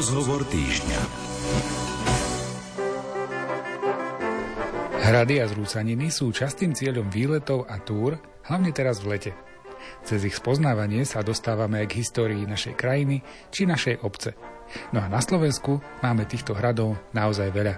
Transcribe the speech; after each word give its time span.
Rozhovor 0.00 0.48
týždňa. 0.48 1.00
Hrady 4.96 5.44
a 5.44 5.44
zrúcaniny 5.44 6.08
sú 6.08 6.32
častým 6.32 6.72
cieľom 6.72 7.12
výletov 7.12 7.68
a 7.68 7.76
túr, 7.84 8.16
hlavne 8.48 8.72
teraz 8.72 9.04
v 9.04 9.12
lete. 9.12 9.32
Cez 10.00 10.24
ich 10.24 10.32
spoznávanie 10.32 11.04
sa 11.04 11.20
dostávame 11.20 11.84
aj 11.84 11.92
k 11.92 12.00
histórii 12.00 12.48
našej 12.48 12.80
krajiny 12.80 13.20
či 13.52 13.68
našej 13.68 14.00
obce. 14.00 14.32
No 14.96 15.04
a 15.04 15.06
na 15.12 15.20
Slovensku 15.20 15.84
máme 16.00 16.24
týchto 16.24 16.56
hradov 16.56 16.96
naozaj 17.12 17.52
veľa. 17.52 17.76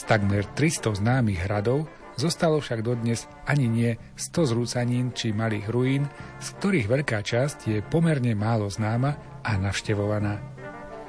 Z 0.00 0.08
takmer 0.08 0.48
300 0.56 0.96
známych 0.96 1.44
hradov 1.44 1.92
zostalo 2.16 2.56
však 2.56 2.80
dodnes 2.80 3.28
ani 3.44 3.68
nie 3.68 4.00
100 4.16 4.56
zrúcanín 4.56 5.12
či 5.12 5.36
malých 5.36 5.68
ruín, 5.68 6.08
z 6.40 6.56
ktorých 6.56 6.88
veľká 6.88 7.20
časť 7.20 7.68
je 7.68 7.78
pomerne 7.84 8.32
málo 8.32 8.72
známa 8.72 9.44
a 9.44 9.60
navštevovaná. 9.60 10.57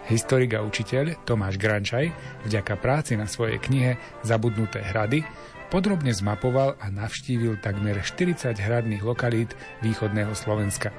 Historik 0.09 0.57
a 0.57 0.65
učiteľ 0.65 1.21
Tomáš 1.21 1.61
Grančaj 1.61 2.09
vďaka 2.49 2.81
práci 2.81 3.13
na 3.13 3.29
svojej 3.29 3.61
knihe 3.61 4.01
Zabudnuté 4.25 4.81
hrady 4.81 5.21
podrobne 5.69 6.09
zmapoval 6.09 6.81
a 6.81 6.89
navštívil 6.89 7.61
takmer 7.61 8.01
40 8.01 8.57
hradných 8.57 9.05
lokalít 9.05 9.53
východného 9.85 10.33
Slovenska. 10.33 10.89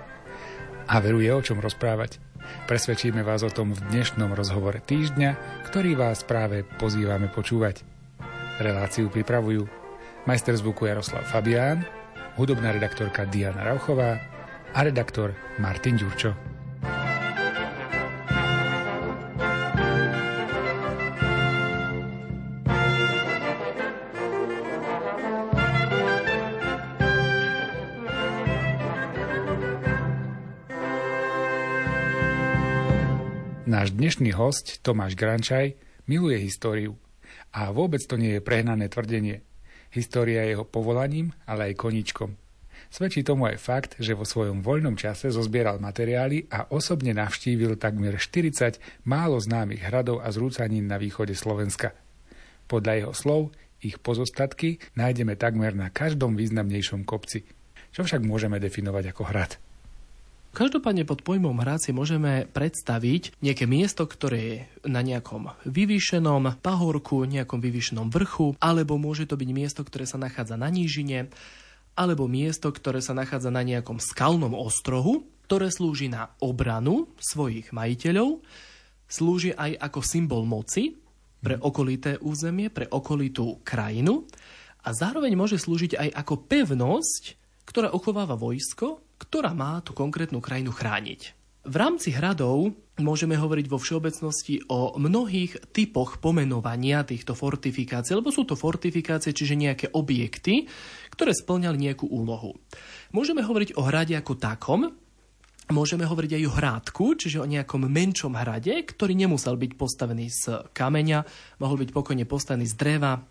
A 0.87 1.03
veruje 1.03 1.27
o 1.35 1.43
čom 1.43 1.59
rozprávať. 1.59 2.23
Presvedčíme 2.71 3.27
vás 3.27 3.43
o 3.43 3.51
tom 3.51 3.75
v 3.75 3.83
dnešnom 3.91 4.31
rozhovore 4.31 4.79
týždňa, 4.79 5.63
ktorý 5.67 5.99
vás 5.99 6.23
práve 6.23 6.63
pozývame 6.79 7.27
počúvať. 7.35 7.83
Reláciu 8.63 9.11
pripravujú 9.11 9.67
majster 10.23 10.55
zvuku 10.55 10.87
Jaroslav 10.87 11.27
Fabián, 11.27 11.83
hudobná 12.39 12.71
redaktorka 12.71 13.27
Diana 13.27 13.67
Rauchová 13.67 14.23
a 14.71 14.79
redaktor 14.87 15.35
Martin 15.59 15.99
Ďurčo. 15.99 16.60
Dnešný 34.01 34.33
host, 34.33 34.81
Tomáš 34.81 35.13
Grančaj, 35.13 35.77
miluje 36.09 36.41
históriu. 36.41 36.97
A 37.53 37.69
vôbec 37.69 38.01
to 38.09 38.17
nie 38.17 38.33
je 38.33 38.41
prehnané 38.41 38.89
tvrdenie. 38.89 39.45
História 39.93 40.41
je 40.49 40.57
jeho 40.57 40.65
povolaním, 40.65 41.37
ale 41.45 41.69
aj 41.69 41.85
koničkom. 41.85 42.33
Svedčí 42.89 43.21
tomu 43.21 43.45
aj 43.45 43.61
fakt, 43.61 44.01
že 44.01 44.17
vo 44.17 44.25
svojom 44.25 44.65
voľnom 44.65 44.97
čase 44.97 45.29
zozbieral 45.29 45.85
materiály 45.85 46.49
a 46.49 46.73
osobne 46.73 47.13
navštívil 47.13 47.77
takmer 47.77 48.17
40 48.17 48.81
málo 49.05 49.37
známych 49.37 49.85
hradov 49.85 50.25
a 50.25 50.33
zrúcanín 50.33 50.89
na 50.89 50.97
východe 50.97 51.37
Slovenska. 51.37 51.93
Podľa 52.73 53.05
jeho 53.05 53.13
slov, 53.13 53.43
ich 53.85 54.01
pozostatky 54.01 54.81
nájdeme 54.97 55.37
takmer 55.37 55.77
na 55.77 55.93
každom 55.93 56.41
významnejšom 56.41 57.05
kopci. 57.05 57.45
Čo 57.93 58.09
však 58.09 58.25
môžeme 58.25 58.57
definovať 58.57 59.13
ako 59.13 59.23
hrad? 59.29 59.61
Každopádne 60.51 61.07
pod 61.07 61.23
pojmom 61.23 61.63
hrad 61.63 61.79
si 61.79 61.95
môžeme 61.95 62.43
predstaviť 62.51 63.39
nejaké 63.39 63.71
miesto, 63.71 64.03
ktoré 64.03 64.41
je 64.43 64.57
na 64.83 64.99
nejakom 64.99 65.55
vyvýšenom 65.63 66.59
pahorku, 66.59 67.23
nejakom 67.23 67.63
vyvýšenom 67.63 68.11
vrchu, 68.11 68.59
alebo 68.59 68.99
môže 68.99 69.31
to 69.31 69.39
byť 69.39 69.51
miesto, 69.55 69.87
ktoré 69.87 70.11
sa 70.11 70.19
nachádza 70.19 70.59
na 70.59 70.67
nížine, 70.67 71.31
alebo 71.95 72.27
miesto, 72.27 72.75
ktoré 72.75 72.99
sa 72.99 73.15
nachádza 73.15 73.55
na 73.55 73.63
nejakom 73.63 74.03
skalnom 74.03 74.59
ostrohu, 74.59 75.23
ktoré 75.47 75.71
slúži 75.71 76.11
na 76.11 76.35
obranu 76.43 77.07
svojich 77.23 77.71
majiteľov, 77.71 78.43
slúži 79.07 79.55
aj 79.55 79.79
ako 79.79 80.03
symbol 80.03 80.43
moci 80.51 80.99
pre 81.39 81.63
okolité 81.63 82.19
územie, 82.19 82.75
pre 82.75 82.91
okolitú 82.91 83.63
krajinu 83.63 84.27
a 84.83 84.91
zároveň 84.91 85.31
môže 85.39 85.63
slúžiť 85.63 85.95
aj 85.95 86.09
ako 86.27 86.35
pevnosť, 86.43 87.23
ktorá 87.71 87.95
uchováva 87.95 88.35
vojsko 88.35 89.10
ktorá 89.21 89.53
má 89.53 89.85
tú 89.85 89.93
konkrétnu 89.93 90.41
krajinu 90.41 90.73
chrániť. 90.73 91.37
V 91.61 91.77
rámci 91.77 92.09
hradov 92.17 92.73
môžeme 93.05 93.37
hovoriť 93.37 93.67
vo 93.69 93.77
všeobecnosti 93.77 94.65
o 94.73 94.97
mnohých 94.97 95.77
typoch 95.77 96.17
pomenovania 96.17 97.05
týchto 97.05 97.37
fortifikácií, 97.37 98.17
lebo 98.17 98.33
sú 98.33 98.49
to 98.49 98.57
fortifikácie, 98.57 99.37
čiže 99.37 99.61
nejaké 99.61 99.87
objekty, 99.93 100.65
ktoré 101.13 101.37
splňali 101.37 101.77
nejakú 101.77 102.09
úlohu. 102.09 102.57
Môžeme 103.13 103.45
hovoriť 103.45 103.77
o 103.77 103.85
hrade 103.85 104.17
ako 104.17 104.41
takom, 104.41 104.83
Môžeme 105.71 106.03
hovoriť 106.03 106.35
aj 106.35 106.45
o 106.51 106.57
hrádku, 106.59 107.05
čiže 107.15 107.39
o 107.39 107.47
nejakom 107.47 107.87
menšom 107.87 108.35
hrade, 108.35 108.75
ktorý 108.83 109.15
nemusel 109.15 109.55
byť 109.55 109.79
postavený 109.79 110.27
z 110.27 110.67
kameňa, 110.75 111.23
mohol 111.63 111.87
byť 111.87 111.95
pokojne 111.95 112.27
postavený 112.27 112.67
z 112.67 112.75
dreva 112.75 113.23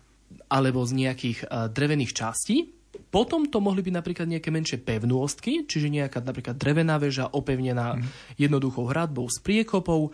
alebo 0.48 0.80
z 0.88 0.92
nejakých 1.04 1.38
eh, 1.44 1.68
drevených 1.68 2.16
častí. 2.16 2.79
Potom 2.90 3.46
to 3.46 3.62
mohli 3.62 3.86
byť 3.86 3.94
napríklad 3.94 4.26
nejaké 4.26 4.50
menšie 4.50 4.78
pevnostky, 4.82 5.66
čiže 5.66 5.90
nejaká 5.90 6.22
napríklad 6.22 6.58
drevená 6.58 6.98
väža 6.98 7.30
opevnená 7.30 7.94
mm. 7.94 8.34
jednoduchou 8.38 8.90
hradbou 8.90 9.30
s 9.30 9.38
priekopou. 9.38 10.10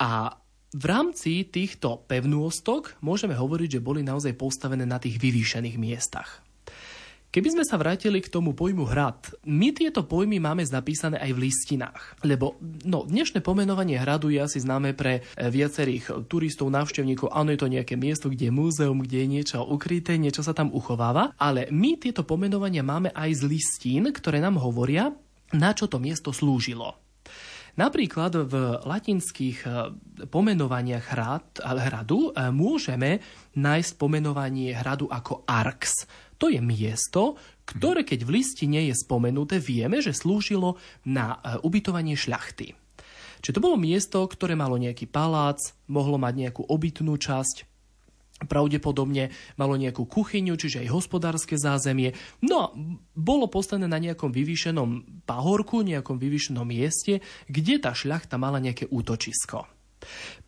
A 0.00 0.36
v 0.70 0.84
rámci 0.84 1.48
týchto 1.48 2.04
pevnôstok 2.04 3.00
môžeme 3.00 3.34
hovoriť, 3.34 3.80
že 3.80 3.84
boli 3.84 4.04
naozaj 4.04 4.36
postavené 4.36 4.84
na 4.84 5.00
tých 5.00 5.16
vyvýšených 5.16 5.76
miestach. 5.80 6.44
Keby 7.30 7.54
sme 7.54 7.62
sa 7.62 7.78
vrátili 7.78 8.18
k 8.18 8.26
tomu 8.26 8.58
pojmu 8.58 8.90
hrad, 8.90 9.38
my 9.46 9.70
tieto 9.70 10.02
pojmy 10.02 10.42
máme 10.42 10.66
zapísané 10.66 11.14
aj 11.22 11.30
v 11.30 11.46
listinách. 11.46 12.18
Lebo 12.26 12.58
no, 12.82 13.06
dnešné 13.06 13.38
pomenovanie 13.38 14.02
hradu 14.02 14.34
je 14.34 14.42
asi 14.42 14.58
známe 14.58 14.98
pre 14.98 15.22
e, 15.22 15.46
viacerých 15.46 16.26
turistov, 16.26 16.74
návštevníkov. 16.74 17.30
Áno, 17.30 17.54
je 17.54 17.62
to 17.62 17.70
nejaké 17.70 17.94
miesto, 17.94 18.34
kde 18.34 18.50
je 18.50 18.58
múzeum, 18.58 18.98
kde 18.98 19.22
je 19.22 19.28
niečo 19.30 19.62
ukryté, 19.62 20.18
niečo 20.18 20.42
sa 20.42 20.58
tam 20.58 20.74
uchováva. 20.74 21.30
Ale 21.38 21.70
my 21.70 22.02
tieto 22.02 22.26
pomenovania 22.26 22.82
máme 22.82 23.14
aj 23.14 23.30
z 23.30 23.42
listín, 23.46 24.10
ktoré 24.10 24.42
nám 24.42 24.58
hovoria, 24.58 25.14
na 25.54 25.70
čo 25.70 25.86
to 25.86 26.02
miesto 26.02 26.34
slúžilo. 26.34 26.98
Napríklad 27.78 28.34
v 28.50 28.54
latinských 28.82 29.58
e, 29.62 29.68
pomenovaniach 30.26 31.14
hrad, 31.14 31.62
hradu 31.62 32.34
e, 32.34 32.50
môžeme 32.50 33.22
nájsť 33.54 33.92
pomenovanie 33.94 34.74
hradu 34.74 35.06
ako 35.06 35.46
Arx 35.46 36.10
to 36.40 36.48
je 36.48 36.58
miesto, 36.64 37.36
ktoré 37.68 38.02
keď 38.02 38.24
v 38.24 38.40
listine 38.40 38.80
je 38.88 38.96
spomenuté, 38.96 39.60
vieme, 39.60 40.00
že 40.00 40.16
slúžilo 40.16 40.80
na 41.04 41.36
e, 41.36 41.60
ubytovanie 41.60 42.16
šľachty. 42.16 42.72
Čiže 43.44 43.56
to 43.56 43.64
bolo 43.64 43.76
miesto, 43.76 44.24
ktoré 44.24 44.56
malo 44.56 44.80
nejaký 44.80 45.04
palác, 45.04 45.60
mohlo 45.88 46.16
mať 46.16 46.34
nejakú 46.48 46.62
obytnú 46.64 47.16
časť, 47.16 47.68
pravdepodobne 48.48 49.32
malo 49.60 49.76
nejakú 49.76 50.08
kuchyňu, 50.08 50.56
čiže 50.56 50.80
aj 50.80 50.92
hospodárske 50.92 51.60
zázemie. 51.60 52.16
No 52.40 52.54
a 52.56 52.66
bolo 53.12 53.52
postavené 53.52 53.84
na 53.84 54.00
nejakom 54.00 54.32
vyvýšenom 54.32 55.24
pahorku, 55.28 55.84
nejakom 55.84 56.16
vyvýšenom 56.16 56.64
mieste, 56.64 57.20
kde 57.52 57.76
tá 57.80 57.92
šľachta 57.92 58.40
mala 58.40 58.56
nejaké 58.56 58.88
útočisko. 58.88 59.68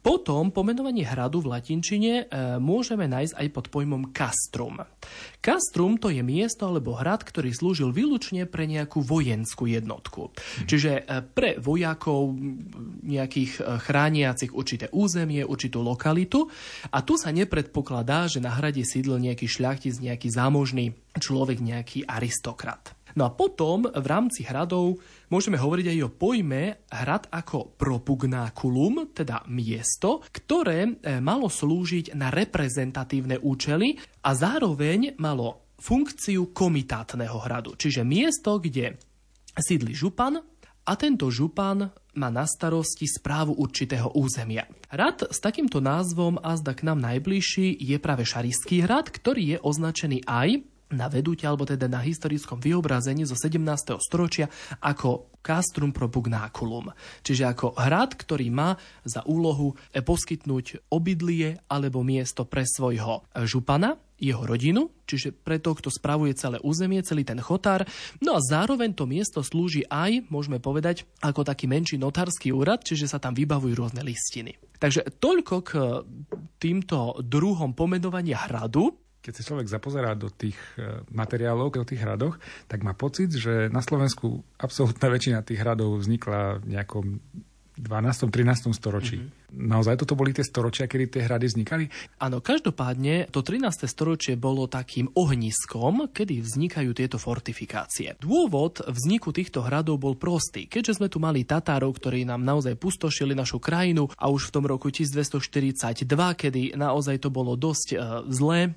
Potom 0.03 0.51
pomenovanie 0.51 1.07
hradu 1.07 1.47
v 1.47 1.55
latinčine 1.55 2.27
e, 2.27 2.59
môžeme 2.59 3.07
nájsť 3.07 3.39
aj 3.39 3.49
pod 3.55 3.67
pojmom 3.71 4.11
castrum. 4.11 4.83
Castrum 5.39 5.95
to 5.95 6.11
je 6.11 6.27
miesto 6.27 6.67
alebo 6.67 6.99
hrad, 6.99 7.23
ktorý 7.23 7.55
slúžil 7.55 7.95
výlučne 7.95 8.51
pre 8.51 8.67
nejakú 8.67 8.99
vojenskú 8.99 9.71
jednotku. 9.71 10.35
Mhm. 10.35 10.67
Čiže 10.67 10.93
e, 10.99 11.23
pre 11.23 11.55
vojakov 11.63 12.35
nejakých 13.07 13.63
e, 13.63 13.79
chrániacich 13.79 14.51
určité 14.51 14.91
územie, 14.91 15.47
určitú 15.47 15.79
lokalitu. 15.87 16.51
A 16.91 17.07
tu 17.07 17.15
sa 17.15 17.31
nepredpokladá, 17.31 18.27
že 18.27 18.43
na 18.43 18.51
hrade 18.51 18.83
sídlil 18.83 19.23
nejaký 19.23 19.47
šľachtic, 19.47 20.03
nejaký 20.03 20.35
zámožný 20.35 20.99
človek, 21.15 21.63
nejaký 21.63 22.11
aristokrat. 22.11 22.99
No 23.17 23.29
a 23.29 23.35
potom 23.35 23.85
v 23.89 24.07
rámci 24.07 24.45
hradov 24.47 25.01
môžeme 25.29 25.61
hovoriť 25.61 25.87
aj 25.93 25.99
o 26.05 26.15
pojme 26.15 26.63
hrad 26.89 27.29
ako 27.29 27.77
propugnákulum, 27.77 29.13
teda 29.13 29.45
miesto, 29.49 30.25
ktoré 30.33 30.89
e, 30.89 30.91
malo 31.21 31.49
slúžiť 31.53 32.17
na 32.17 32.33
reprezentatívne 32.33 33.41
účely 33.41 33.97
a 34.25 34.31
zároveň 34.33 35.17
malo 35.21 35.73
funkciu 35.83 36.55
komitátneho 36.55 37.43
hradu, 37.43 37.75
čiže 37.75 38.07
miesto, 38.07 38.63
kde 38.63 38.97
sídli 39.59 39.93
župan 39.93 40.39
a 40.83 40.93
tento 40.99 41.31
župan 41.31 41.91
má 42.13 42.29
na 42.29 42.45
starosti 42.45 43.09
správu 43.09 43.57
určitého 43.57 44.13
územia. 44.19 44.69
Hrad 44.93 45.33
s 45.33 45.39
takýmto 45.41 45.81
názvom 45.81 46.37
azda 46.43 46.77
k 46.77 46.85
nám 46.85 47.01
najbližší 47.01 47.79
je 47.81 47.97
práve 47.97 48.29
Šarišský 48.29 48.85
hrad, 48.85 49.09
ktorý 49.09 49.57
je 49.57 49.59
označený 49.63 50.27
aj 50.29 50.49
na 50.93 51.09
vedúte, 51.09 51.49
alebo 51.49 51.65
teda 51.65 51.89
na 51.89 52.05
historickom 52.05 52.61
vyobrazení 52.61 53.25
zo 53.25 53.35
17. 53.35 53.99
storočia 53.99 54.47
ako 54.85 55.33
castrum 55.43 55.91
propugnaculum, 55.91 56.95
čiže 57.27 57.51
ako 57.51 57.75
hrad, 57.75 58.15
ktorý 58.15 58.47
má 58.55 58.79
za 59.03 59.27
úlohu 59.27 59.75
poskytnúť 59.91 60.87
obydlie 60.95 61.59
alebo 61.67 62.07
miesto 62.07 62.47
pre 62.47 62.63
svojho 62.63 63.27
župana. 63.49 63.99
jeho 64.23 64.47
rodinu, 64.47 64.87
čiže 65.03 65.35
pre 65.35 65.59
to, 65.59 65.75
kto 65.75 65.91
spravuje 65.91 66.39
celé 66.39 66.63
územie, 66.63 67.03
celý 67.03 67.27
ten 67.27 67.43
chotár. 67.43 67.83
No 68.23 68.39
a 68.39 68.41
zároveň 68.41 68.95
to 68.95 69.03
miesto 69.03 69.43
slúži 69.43 69.83
aj, 69.91 70.31
môžeme 70.31 70.63
povedať, 70.63 71.03
ako 71.19 71.43
taký 71.43 71.67
menší 71.67 71.99
notársky 71.99 72.55
úrad, 72.55 72.87
čiže 72.87 73.11
sa 73.11 73.19
tam 73.19 73.35
vybavujú 73.35 73.75
rôzne 73.75 74.07
listiny. 74.07 74.55
Takže 74.79 75.19
toľko 75.19 75.55
k 75.67 75.71
týmto 76.63 77.19
druhom 77.19 77.75
pomenovania 77.75 78.47
hradu 78.47 79.02
keď 79.23 79.33
sa 79.39 79.47
človek 79.47 79.71
zapozerá 79.71 80.19
do 80.19 80.29
tých 80.29 80.59
e, 80.75 81.07
materiálov, 81.15 81.71
do 81.71 81.87
tých 81.87 82.03
hradoch, 82.03 82.43
tak 82.67 82.83
má 82.83 82.91
pocit, 82.93 83.31
že 83.31 83.71
na 83.71 83.79
Slovensku 83.79 84.43
absolútna 84.59 85.07
väčšina 85.07 85.47
tých 85.47 85.63
hradov 85.63 86.03
vznikla 86.03 86.59
v 86.59 86.67
nejakom 86.75 87.07
12. 87.79 88.29
13. 88.29 88.69
storočí. 88.77 89.17
Mm-hmm. 89.17 89.65
Naozaj 89.65 90.05
toto 90.05 90.13
boli 90.13 90.37
tie 90.37 90.45
storočia, 90.45 90.85
kedy 90.85 91.09
tie 91.09 91.25
hrady 91.25 91.49
vznikali? 91.49 91.85
Áno, 92.21 92.45
každopádne 92.45 93.33
to 93.33 93.41
13. 93.41 93.89
storočie 93.89 94.37
bolo 94.37 94.69
takým 94.69 95.09
ohniskom, 95.17 96.13
kedy 96.13 96.45
vznikajú 96.45 96.93
tieto 96.93 97.17
fortifikácie. 97.17 98.17
Dôvod 98.21 98.85
vzniku 98.85 99.33
týchto 99.33 99.65
hradov 99.65 100.05
bol 100.05 100.21
prostý. 100.21 100.69
Keďže 100.69 101.01
sme 101.01 101.09
tu 101.09 101.17
mali 101.17 101.49
Tatárov, 101.49 101.97
ktorí 101.97 102.29
nám 102.29 102.45
naozaj 102.45 102.77
pustošili 102.77 103.33
našu 103.33 103.57
krajinu 103.57 104.13
a 104.21 104.29
už 104.29 104.53
v 104.53 104.55
tom 104.55 104.65
roku 104.69 104.93
1242, 104.93 106.05
kedy 106.37 106.77
naozaj 106.77 107.25
to 107.25 107.33
bolo 107.33 107.57
dosť 107.57 107.89
uh, 107.97 108.21
zlé, 108.29 108.77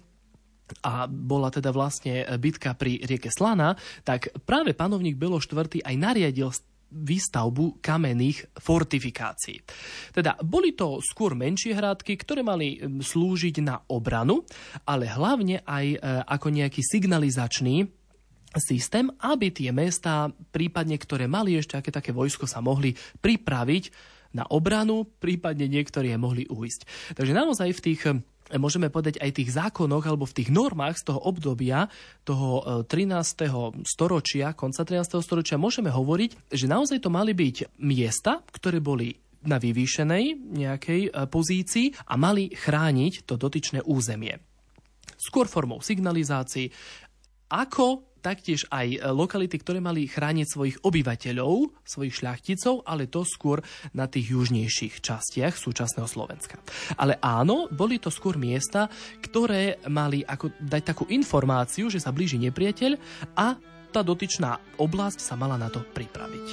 a 0.82 1.06
bola 1.06 1.54
teda 1.54 1.70
vlastne 1.70 2.26
bitka 2.42 2.74
pri 2.74 3.02
rieke 3.06 3.30
Slana, 3.30 3.78
tak 4.02 4.34
práve 4.46 4.74
panovník 4.74 5.18
Belo 5.18 5.38
IV. 5.38 5.82
aj 5.86 5.96
nariadil 5.96 6.50
výstavbu 6.96 7.84
kamenných 7.84 8.56
fortifikácií. 8.56 9.60
Teda 10.16 10.40
boli 10.40 10.72
to 10.78 11.04
skôr 11.04 11.36
menšie 11.36 11.76
hrádky, 11.76 12.16
ktoré 12.16 12.46
mali 12.46 12.80
slúžiť 12.80 13.56
na 13.60 13.84
obranu, 13.92 14.48
ale 14.88 15.10
hlavne 15.10 15.66
aj 15.68 15.86
e, 15.92 15.98
ako 16.24 16.48
nejaký 16.56 16.80
signalizačný 16.86 17.90
systém, 18.56 19.12
aby 19.20 19.52
tie 19.52 19.76
mesta, 19.76 20.32
prípadne 20.56 20.96
ktoré 20.96 21.28
mali 21.28 21.60
ešte 21.60 21.76
aké 21.76 21.92
také 21.92 22.16
vojsko, 22.16 22.48
sa 22.48 22.64
mohli 22.64 22.96
pripraviť 23.20 24.16
na 24.36 24.48
obranu, 24.48 25.08
prípadne 25.20 25.68
niektorí 25.68 26.12
mohli 26.16 26.48
uísť. 26.48 27.12
Takže 27.16 27.34
naozaj 27.36 27.70
v 27.76 27.84
tých 27.84 28.02
môžeme 28.54 28.94
povedať 28.94 29.18
aj 29.18 29.32
tých 29.42 29.50
zákonoch 29.58 30.06
alebo 30.06 30.30
v 30.30 30.38
tých 30.38 30.50
normách 30.54 31.02
z 31.02 31.14
toho 31.14 31.20
obdobia 31.26 31.90
toho 32.22 32.86
13. 32.86 32.86
E, 32.86 33.50
storočia, 33.86 34.54
konca 34.54 34.86
13. 34.86 35.18
storočia 35.26 35.58
môžeme 35.58 35.90
hovoriť, 35.90 36.54
že 36.54 36.70
naozaj 36.70 37.02
to 37.02 37.10
mali 37.10 37.34
byť 37.34 37.82
miesta, 37.82 38.46
ktoré 38.54 38.78
boli 38.78 39.18
na 39.46 39.62
vyvýšenej 39.62 40.26
nejakej 40.58 41.02
e, 41.08 41.12
pozícii 41.26 41.94
a 42.10 42.14
mali 42.18 42.54
chrániť 42.54 43.26
to 43.26 43.38
dotyčné 43.38 43.86
územie. 43.86 44.38
Skôr 45.16 45.50
formou 45.50 45.80
signalizácií, 45.82 46.70
ako 47.50 48.15
taktiež 48.26 48.66
aj 48.74 48.88
e, 48.90 49.00
lokality, 49.14 49.62
ktoré 49.62 49.78
mali 49.78 50.10
chrániť 50.10 50.48
svojich 50.50 50.78
obyvateľov, 50.82 51.86
svojich 51.86 52.26
šľachticov, 52.26 52.82
ale 52.90 53.06
to 53.06 53.22
skôr 53.22 53.62
na 53.94 54.10
tých 54.10 54.34
južnejších 54.34 55.06
častiach 55.06 55.54
súčasného 55.54 56.10
Slovenska. 56.10 56.58
Ale 56.98 57.22
áno, 57.22 57.70
boli 57.70 58.02
to 58.02 58.10
skôr 58.10 58.42
miesta, 58.42 58.90
ktoré 59.22 59.78
mali 59.86 60.26
ako 60.26 60.58
dať 60.58 60.82
takú 60.82 61.06
informáciu, 61.14 61.94
že 61.94 62.02
sa 62.02 62.10
blíži 62.10 62.42
nepriateľ 62.42 62.98
a 63.38 63.54
tá 63.94 64.02
dotyčná 64.02 64.58
oblasť 64.82 65.22
sa 65.22 65.38
mala 65.38 65.62
na 65.62 65.70
to 65.70 65.86
pripraviť. 65.94 66.48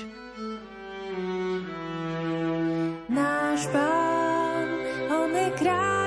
Náš 3.11 3.61
pán, 3.75 4.69
on 5.11 5.31
je 5.35 5.49
kráľom 5.59 6.01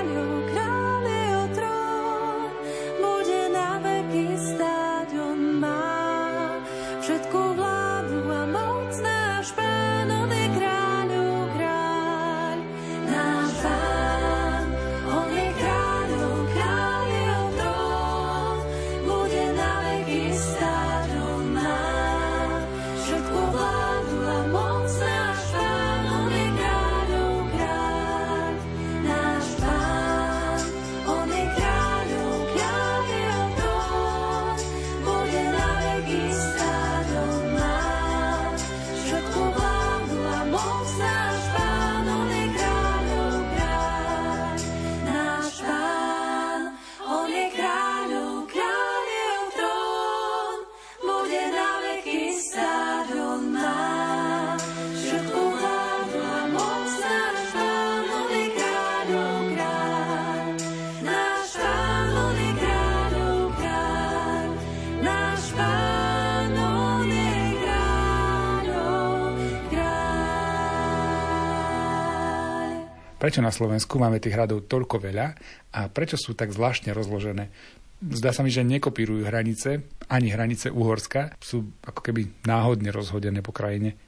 Prečo 73.26 73.42
na 73.42 73.50
Slovensku 73.50 73.98
máme 73.98 74.22
tých 74.22 74.38
hradov 74.38 74.70
toľko 74.70 75.02
veľa 75.02 75.26
a 75.74 75.90
prečo 75.90 76.14
sú 76.14 76.38
tak 76.38 76.54
zvláštne 76.54 76.94
rozložené? 76.94 77.50
Zdá 77.98 78.30
sa 78.30 78.46
mi, 78.46 78.54
že 78.54 78.62
nekopírujú 78.62 79.26
hranice, 79.26 79.82
ani 80.06 80.30
hranice 80.30 80.70
Uhorska, 80.70 81.34
sú 81.42 81.74
ako 81.82 82.06
keby 82.06 82.46
náhodne 82.46 82.94
rozhodené 82.94 83.42
po 83.42 83.50
krajine. 83.50 83.98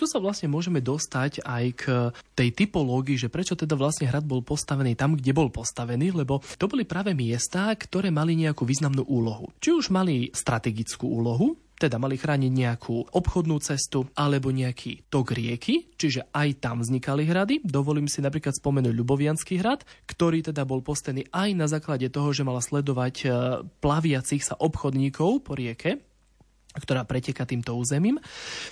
Tu 0.00 0.08
sa 0.08 0.16
vlastne 0.16 0.48
môžeme 0.48 0.80
dostať 0.80 1.44
aj 1.44 1.64
k 1.76 1.84
tej 2.32 2.48
typológii, 2.56 3.20
že 3.20 3.28
prečo 3.28 3.52
teda 3.52 3.76
vlastne 3.76 4.08
hrad 4.08 4.24
bol 4.24 4.40
postavený 4.40 4.96
tam, 4.96 5.12
kde 5.12 5.36
bol 5.36 5.52
postavený, 5.52 6.16
lebo 6.16 6.40
to 6.56 6.72
boli 6.72 6.88
práve 6.88 7.12
miesta, 7.12 7.68
ktoré 7.76 8.08
mali 8.08 8.32
nejakú 8.32 8.64
významnú 8.64 9.04
úlohu. 9.12 9.52
Či 9.60 9.76
už 9.76 9.92
mali 9.92 10.32
strategickú 10.32 11.04
úlohu, 11.04 11.52
teda 11.78 11.96
mali 11.96 12.18
chrániť 12.18 12.52
nejakú 12.52 13.14
obchodnú 13.14 13.62
cestu 13.62 14.10
alebo 14.18 14.50
nejaký 14.50 15.06
tok 15.06 15.32
rieky, 15.32 15.94
čiže 15.94 16.26
aj 16.34 16.58
tam 16.58 16.82
vznikali 16.82 17.22
hrady. 17.22 17.62
Dovolím 17.62 18.10
si 18.10 18.18
napríklad 18.18 18.58
spomenúť 18.58 18.92
Ľubovianský 18.92 19.62
hrad, 19.62 19.86
ktorý 20.10 20.42
teda 20.42 20.66
bol 20.66 20.82
postený 20.82 21.30
aj 21.30 21.48
na 21.54 21.70
základe 21.70 22.10
toho, 22.10 22.34
že 22.34 22.42
mala 22.42 22.58
sledovať 22.58 23.14
e, 23.22 23.26
plaviacich 23.78 24.42
sa 24.42 24.58
obchodníkov 24.58 25.46
po 25.46 25.54
rieke 25.54 26.07
ktorá 26.76 27.08
preteka 27.08 27.48
týmto 27.48 27.72
územím. 27.74 28.20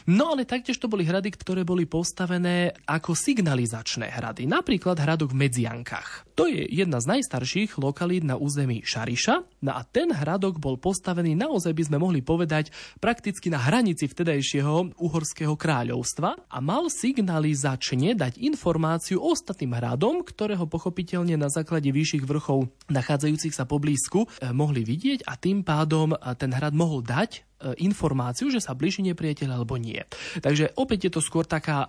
No 0.04 0.36
ale 0.36 0.44
taktiež 0.44 0.76
to 0.76 0.90
boli 0.90 1.08
hrady, 1.08 1.32
ktoré 1.32 1.64
boli 1.64 1.88
postavené 1.88 2.76
ako 2.84 3.16
signalizačné 3.16 4.12
hrady. 4.12 4.44
Napríklad 4.44 5.00
hradok 5.00 5.32
v 5.32 5.46
Medziankách. 5.46 6.28
To 6.36 6.44
je 6.44 6.68
jedna 6.68 7.00
z 7.00 7.16
najstarších 7.16 7.80
lokalít 7.80 8.28
na 8.28 8.36
území 8.36 8.84
Šariša. 8.84 9.64
No 9.64 9.72
a 9.72 9.82
ten 9.88 10.12
hradok 10.12 10.60
bol 10.60 10.76
postavený, 10.76 11.32
naozaj 11.32 11.72
by 11.72 11.82
sme 11.88 11.96
mohli 11.96 12.20
povedať, 12.20 12.68
prakticky 13.00 13.48
na 13.48 13.56
hranici 13.56 14.04
vtedajšieho 14.04 15.00
uhorského 15.00 15.56
kráľovstva 15.56 16.52
a 16.52 16.58
mal 16.60 16.92
signalizačne 16.92 18.12
dať 18.12 18.36
informáciu 18.36 19.16
ostatným 19.24 19.72
hradom, 19.72 20.20
ktorého 20.20 20.68
pochopiteľne 20.68 21.40
na 21.40 21.48
základe 21.48 21.88
vyšších 21.88 22.28
vrchov 22.28 22.68
nachádzajúcich 22.92 23.56
sa 23.56 23.64
poblízku 23.64 24.28
eh, 24.28 24.52
mohli 24.52 24.84
vidieť 24.84 25.24
a 25.24 25.40
tým 25.40 25.64
pádom 25.64 26.12
eh, 26.12 26.18
ten 26.36 26.52
hrad 26.52 26.76
mohol 26.76 27.00
dať 27.00 27.45
informáciu, 27.80 28.52
že 28.52 28.60
sa 28.60 28.76
blíži 28.76 29.00
nepriateľ 29.06 29.48
alebo 29.56 29.80
nie. 29.80 30.00
Takže 30.40 30.76
opäť 30.76 31.08
je 31.08 31.12
to 31.16 31.20
skôr 31.24 31.48
taká 31.48 31.84
e, 31.84 31.88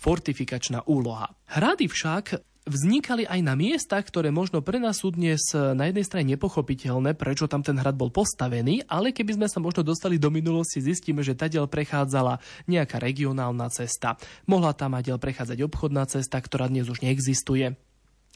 fortifikačná 0.00 0.88
úloha. 0.88 1.36
Hrady 1.52 1.86
však 1.88 2.24
vznikali 2.62 3.26
aj 3.26 3.40
na 3.42 3.58
miestach, 3.58 4.06
ktoré 4.06 4.30
možno 4.30 4.62
pre 4.62 4.78
nás 4.78 5.02
sú 5.02 5.10
dnes 5.10 5.42
e, 5.52 5.74
na 5.74 5.90
jednej 5.90 6.06
strane 6.06 6.26
nepochopiteľné, 6.32 7.18
prečo 7.18 7.50
tam 7.50 7.60
ten 7.60 7.76
hrad 7.76 7.98
bol 7.98 8.08
postavený, 8.14 8.86
ale 8.86 9.10
keby 9.10 9.36
sme 9.36 9.48
sa 9.50 9.58
možno 9.58 9.82
dostali 9.82 10.16
do 10.16 10.30
minulosti, 10.30 10.78
zistíme, 10.78 11.20
že 11.20 11.36
tadiaľ 11.36 11.66
prechádzala 11.66 12.38
nejaká 12.70 13.02
regionálna 13.02 13.68
cesta. 13.68 14.14
Mohla 14.46 14.72
tam 14.78 14.94
aj 14.94 15.18
prechádzať 15.18 15.58
obchodná 15.66 16.06
cesta, 16.06 16.38
ktorá 16.38 16.70
dnes 16.70 16.86
už 16.86 17.02
neexistuje. 17.02 17.74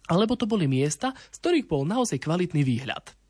Alebo 0.07 0.39
to 0.39 0.47
boli 0.47 0.71
miesta, 0.71 1.15
z 1.35 1.37
ktorých 1.43 1.67
bol 1.67 1.83
naozaj 1.83 2.23
kvalitný 2.23 2.63
výhľad. 2.63 3.26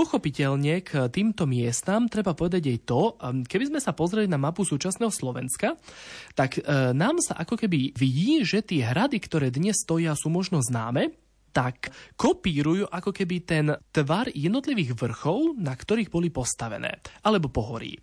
Pochopiteľne 0.00 0.80
k 0.80 1.12
týmto 1.12 1.44
miestam 1.44 2.08
treba 2.08 2.32
povedať 2.32 2.72
aj 2.72 2.78
to, 2.88 3.20
um, 3.20 3.44
keby 3.44 3.68
sme 3.68 3.84
sa 3.84 3.92
pozreli 3.92 4.24
na 4.32 4.40
mapu 4.40 4.64
súčasného 4.64 5.12
Slovenska, 5.12 5.76
tak 6.32 6.56
e, 6.56 6.64
nám 6.96 7.20
sa 7.20 7.36
ako 7.36 7.60
keby 7.60 7.92
vidí, 7.92 8.40
že 8.40 8.64
tie 8.64 8.80
hrady, 8.80 9.20
ktoré 9.20 9.52
dnes 9.52 9.76
stoja, 9.76 10.16
sú 10.16 10.32
možno 10.32 10.64
známe, 10.64 11.12
tak 11.52 11.92
kopírujú 12.16 12.88
ako 12.88 13.12
keby 13.12 13.36
ten 13.44 13.76
tvar 13.92 14.32
jednotlivých 14.32 14.96
vrchov, 14.96 15.60
na 15.60 15.76
ktorých 15.76 16.08
boli 16.08 16.32
postavené, 16.32 17.04
alebo 17.20 17.52
pohorí. 17.52 18.00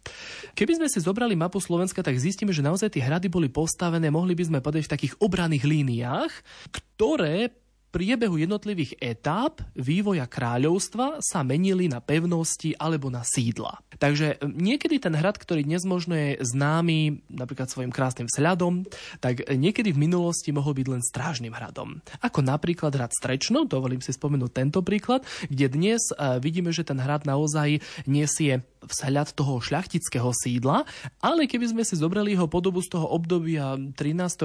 Keby 0.54 0.77
sme 0.77 0.88
si 0.94 1.01
zobrali 1.01 1.34
mapu 1.34 1.58
Slovenska, 1.58 2.06
tak 2.06 2.22
zistíme, 2.22 2.54
že 2.54 2.62
naozaj 2.62 2.94
tie 2.94 3.01
hrady 3.01 3.25
boli 3.25 3.50
postavené, 3.50 4.13
mohli 4.13 4.38
by 4.38 4.44
sme 4.46 4.62
povedať 4.62 4.86
v 4.86 4.94
takých 4.94 5.13
obranných 5.18 5.66
líniách, 5.66 6.32
ktoré 6.70 7.50
priebehu 7.89 8.38
jednotlivých 8.38 9.00
etáp 9.00 9.63
vývoja 9.74 10.27
kráľovstva 10.27 11.24
sa 11.24 11.41
menili 11.41 11.88
na 11.88 12.03
pevnosti 12.03 12.75
alebo 12.77 13.08
na 13.08 13.24
sídla. 13.24 13.79
Takže 13.98 14.44
niekedy 14.46 15.01
ten 15.01 15.17
hrad, 15.17 15.39
ktorý 15.39 15.65
dnes 15.65 15.82
možno 15.88 16.13
je 16.13 16.38
známy 16.44 17.25
napríklad 17.32 17.72
svojim 17.72 17.89
krásnym 17.89 18.29
vzhľadom, 18.29 18.86
tak 19.17 19.41
niekedy 19.50 19.96
v 19.96 20.03
minulosti 20.06 20.53
mohol 20.53 20.77
byť 20.77 20.88
len 20.88 21.01
strážnym 21.01 21.53
hradom. 21.56 21.98
Ako 22.22 22.46
napríklad 22.46 22.94
hrad 22.94 23.10
Strečno, 23.15 23.65
dovolím 23.65 24.03
si 24.03 24.13
spomenúť 24.13 24.51
tento 24.53 24.79
príklad, 24.86 25.25
kde 25.50 25.65
dnes 25.72 26.13
e, 26.13 26.38
vidíme, 26.38 26.70
že 26.70 26.86
ten 26.86 27.01
hrad 27.01 27.25
naozaj 27.25 27.82
nesie 28.06 28.62
vzhľad 28.88 29.34
toho 29.34 29.60
šľachtického 29.60 30.29
sídla, 30.32 30.86
ale 31.20 31.50
keby 31.50 31.74
sme 31.74 31.84
si 31.84 31.98
zobrali 31.98 32.38
jeho 32.38 32.48
podobu 32.48 32.79
z 32.79 32.94
toho 32.94 33.10
obdobia 33.10 33.75
13. 33.75 33.98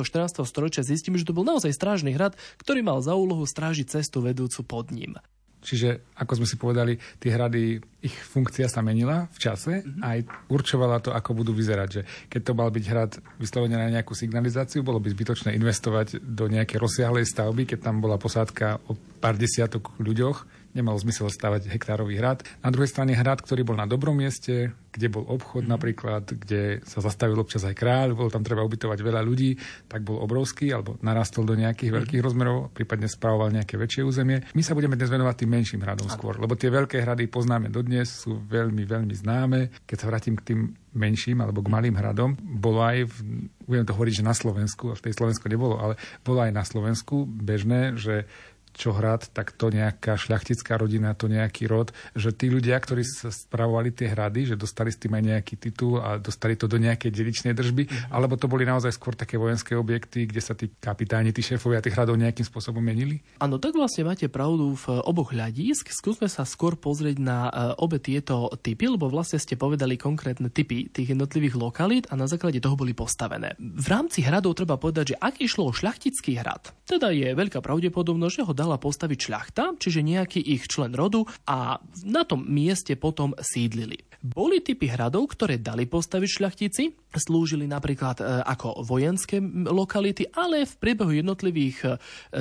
14. 0.02 0.42
storočia, 0.48 0.82
zistíme, 0.82 1.20
že 1.20 1.28
to 1.28 1.36
bol 1.36 1.46
naozaj 1.46 1.70
strážny 1.70 2.16
hrad, 2.16 2.34
ktorý 2.58 2.80
mal 2.80 2.98
za 3.04 3.12
úlohu 3.32 3.48
strážiť 3.48 3.88
cestu 3.88 4.20
vedúcu 4.20 4.60
pod 4.68 4.92
ním. 4.92 5.16
Čiže, 5.62 6.10
ako 6.18 6.42
sme 6.42 6.46
si 6.50 6.58
povedali, 6.58 6.98
tie 7.22 7.30
hrady, 7.30 7.78
ich 8.02 8.16
funkcia 8.18 8.66
sa 8.66 8.82
menila 8.82 9.30
v 9.30 9.38
čase 9.38 9.78
mm-hmm. 9.78 10.02
a 10.02 10.06
aj 10.18 10.20
určovala 10.50 10.98
to, 10.98 11.14
ako 11.14 11.38
budú 11.38 11.54
vyzerať. 11.54 11.88
Že 11.88 12.02
keď 12.26 12.40
to 12.42 12.52
mal 12.58 12.68
byť 12.74 12.84
hrad 12.90 13.12
vyslovene 13.38 13.78
na 13.78 13.86
nejakú 13.94 14.10
signalizáciu, 14.10 14.82
bolo 14.82 14.98
by 14.98 15.14
zbytočné 15.14 15.54
investovať 15.54 16.18
do 16.18 16.50
nejakej 16.50 16.82
rozsiahlej 16.82 17.30
stavby, 17.30 17.70
keď 17.70 17.78
tam 17.78 18.02
bola 18.02 18.18
posádka 18.18 18.82
o 18.90 18.98
pár 19.22 19.38
desiatok 19.38 19.94
ľuďoch, 20.02 20.61
nemalo 20.72 20.96
zmysel 21.00 21.28
stavať 21.28 21.68
hektárový 21.68 22.16
hrad. 22.18 22.44
Na 22.64 22.72
druhej 22.72 22.90
strane 22.90 23.12
hrad, 23.16 23.40
ktorý 23.44 23.64
bol 23.64 23.76
na 23.76 23.88
dobrom 23.88 24.16
mieste, 24.16 24.72
kde 24.92 25.08
bol 25.08 25.24
obchod 25.24 25.64
mm. 25.64 25.72
napríklad, 25.72 26.24
kde 26.36 26.84
sa 26.84 27.00
zastavil 27.00 27.40
občas 27.40 27.64
aj 27.64 27.72
kráľ, 27.76 28.12
bolo 28.12 28.28
tam 28.28 28.44
treba 28.44 28.60
ubytovať 28.60 28.98
veľa 29.00 29.24
ľudí, 29.24 29.56
tak 29.88 30.04
bol 30.04 30.20
obrovský 30.20 30.68
alebo 30.72 31.00
narastol 31.00 31.48
do 31.48 31.56
nejakých 31.56 31.90
mm. 31.92 31.96
veľkých 31.96 32.20
rozmerov, 32.20 32.72
prípadne 32.76 33.08
spravoval 33.08 33.52
nejaké 33.56 33.80
väčšie 33.80 34.04
územie. 34.04 34.44
My 34.52 34.60
sa 34.60 34.76
budeme 34.76 34.96
dnes 34.96 35.08
venovať 35.08 35.34
tým 35.44 35.50
menším 35.50 35.80
hradom 35.80 36.12
skôr, 36.12 36.36
lebo 36.36 36.52
tie 36.56 36.68
veľké 36.68 37.00
hrady 37.00 37.32
poznáme 37.32 37.72
dodnes, 37.72 38.08
sú 38.12 38.36
veľmi, 38.44 38.84
veľmi 38.84 39.14
známe. 39.16 39.60
Keď 39.88 39.96
sa 39.96 40.08
vrátim 40.12 40.36
k 40.36 40.52
tým 40.52 40.60
menším 40.92 41.40
alebo 41.40 41.64
k 41.64 41.72
malým 41.72 41.96
hradom, 41.96 42.36
bolo 42.36 42.84
aj, 42.84 43.08
v, 43.08 43.48
budem 43.64 43.88
to 43.88 43.96
hovoriť, 43.96 44.14
že 44.20 44.28
na 44.28 44.36
Slovensku, 44.36 44.92
a 44.92 44.94
v 44.96 45.04
tej 45.08 45.16
Slovensku 45.16 45.48
nebolo, 45.48 45.80
ale 45.80 45.96
bolo 46.20 46.44
aj 46.44 46.52
na 46.52 46.64
Slovensku 46.68 47.24
bežné, 47.24 47.96
že 47.96 48.28
čo 48.72 48.96
hrad, 48.96 49.28
tak 49.30 49.52
to 49.54 49.68
nejaká 49.68 50.16
šľachtická 50.16 50.80
rodina, 50.80 51.12
to 51.12 51.28
nejaký 51.28 51.68
rod, 51.68 51.92
že 52.16 52.32
tí 52.32 52.48
ľudia, 52.48 52.80
ktorí 52.80 53.04
sa 53.04 53.28
spravovali 53.28 53.92
tie 53.92 54.10
hrady, 54.10 54.54
že 54.54 54.56
dostali 54.56 54.90
s 54.90 54.98
tým 54.98 55.12
aj 55.14 55.22
nejaký 55.22 55.54
titul 55.60 56.00
a 56.00 56.16
dostali 56.16 56.56
to 56.56 56.66
do 56.66 56.80
nejakej 56.80 57.12
dedičnej 57.12 57.54
držby, 57.54 57.86
mm-hmm. 57.86 58.10
alebo 58.10 58.34
to 58.40 58.48
boli 58.48 58.64
naozaj 58.64 58.90
skôr 58.92 59.12
také 59.12 59.36
vojenské 59.36 59.76
objekty, 59.76 60.24
kde 60.26 60.42
sa 60.42 60.56
tí 60.56 60.72
kapitáni, 60.80 61.30
tí 61.30 61.44
šéfovia 61.44 61.84
tých 61.84 61.94
hradov 61.94 62.16
nejakým 62.16 62.44
spôsobom 62.48 62.80
menili? 62.80 63.20
Áno, 63.38 63.60
tak 63.60 63.76
vlastne 63.76 64.08
máte 64.08 64.26
pravdu 64.26 64.74
v 64.74 64.98
oboch 65.04 65.30
hľadísk. 65.36 65.92
Skúsme 65.92 66.26
sa 66.26 66.48
skôr 66.48 66.74
pozrieť 66.80 67.20
na 67.20 67.48
e, 67.48 67.50
obe 67.78 68.00
tieto 68.00 68.48
typy, 68.60 68.88
lebo 68.88 69.12
vlastne 69.12 69.36
ste 69.38 69.54
povedali 69.54 70.00
konkrétne 70.00 70.48
typy 70.48 70.88
tých 70.88 71.12
jednotlivých 71.12 71.54
lokalít 71.60 72.04
a 72.08 72.16
na 72.16 72.26
základe 72.26 72.58
toho 72.58 72.74
boli 72.74 72.96
postavené. 72.96 73.54
V 73.60 73.86
rámci 73.88 74.24
hradov 74.24 74.56
treba 74.56 74.80
povedať, 74.80 75.14
že 75.14 75.20
ak 75.20 75.38
išlo 75.42 75.68
o 75.68 75.76
šľachtický 75.76 76.40
hrad, 76.40 76.72
teda 76.88 77.12
je 77.12 77.32
veľká 77.36 77.60
pravdepodobnosť, 77.60 78.34
že 78.42 78.46
ho 78.46 78.52
dala 78.62 78.78
postaviť 78.78 79.18
šľachta, 79.18 79.64
čiže 79.82 80.06
nejaký 80.06 80.38
ich 80.38 80.70
člen 80.70 80.94
rodu 80.94 81.26
a 81.50 81.82
na 82.06 82.22
tom 82.22 82.46
mieste 82.46 82.94
potom 82.94 83.34
sídlili. 83.42 84.06
Boli 84.22 84.62
typy 84.62 84.86
hradov, 84.86 85.34
ktoré 85.34 85.58
dali 85.58 85.90
postaviť 85.90 86.30
šľachtici, 86.30 86.82
slúžili 87.18 87.66
napríklad 87.66 88.22
e, 88.22 88.24
ako 88.46 88.86
vojenské 88.86 89.42
lokality, 89.66 90.30
ale 90.30 90.62
v 90.62 90.74
priebehu 90.78 91.10
jednotlivých 91.10 91.78
e, 91.82 91.88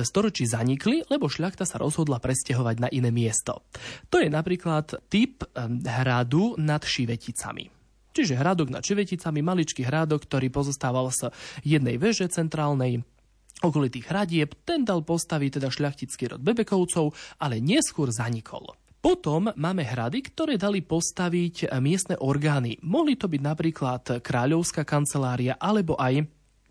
storočí 0.06 0.46
zanikli, 0.46 1.02
lebo 1.10 1.26
šľachta 1.26 1.66
sa 1.66 1.82
rozhodla 1.82 2.22
presťahovať 2.22 2.76
na 2.78 2.88
iné 2.94 3.10
miesto. 3.10 3.66
To 4.14 4.22
je 4.22 4.30
napríklad 4.30 5.10
typ 5.10 5.42
e, 5.42 5.46
hradu 5.82 6.54
nad 6.54 6.86
Šiveticami. 6.86 7.66
Čiže 8.14 8.38
hradok 8.38 8.70
nad 8.70 8.86
Šiveticami, 8.86 9.42
maličký 9.42 9.82
hradok, 9.82 10.28
ktorý 10.30 10.54
pozostával 10.54 11.10
z 11.10 11.34
jednej 11.66 11.98
veže 11.98 12.30
centrálnej, 12.30 13.02
okolitých 13.62 14.10
hradieb, 14.10 14.50
ten 14.66 14.82
dal 14.82 15.06
postaviť 15.06 15.62
teda 15.62 15.68
šľachtický 15.70 16.34
rod 16.34 16.42
Bebekovcov, 16.42 17.14
ale 17.38 17.62
neskôr 17.62 18.10
zanikol. 18.10 18.74
Potom 19.02 19.50
máme 19.58 19.82
hrady, 19.82 20.30
ktoré 20.30 20.54
dali 20.54 20.78
postaviť 20.78 21.74
miestne 21.82 22.14
orgány. 22.22 22.78
Mohli 22.86 23.18
to 23.18 23.26
byť 23.26 23.42
napríklad 23.42 24.02
kráľovská 24.22 24.86
kancelária 24.86 25.58
alebo 25.58 25.98
aj 25.98 26.22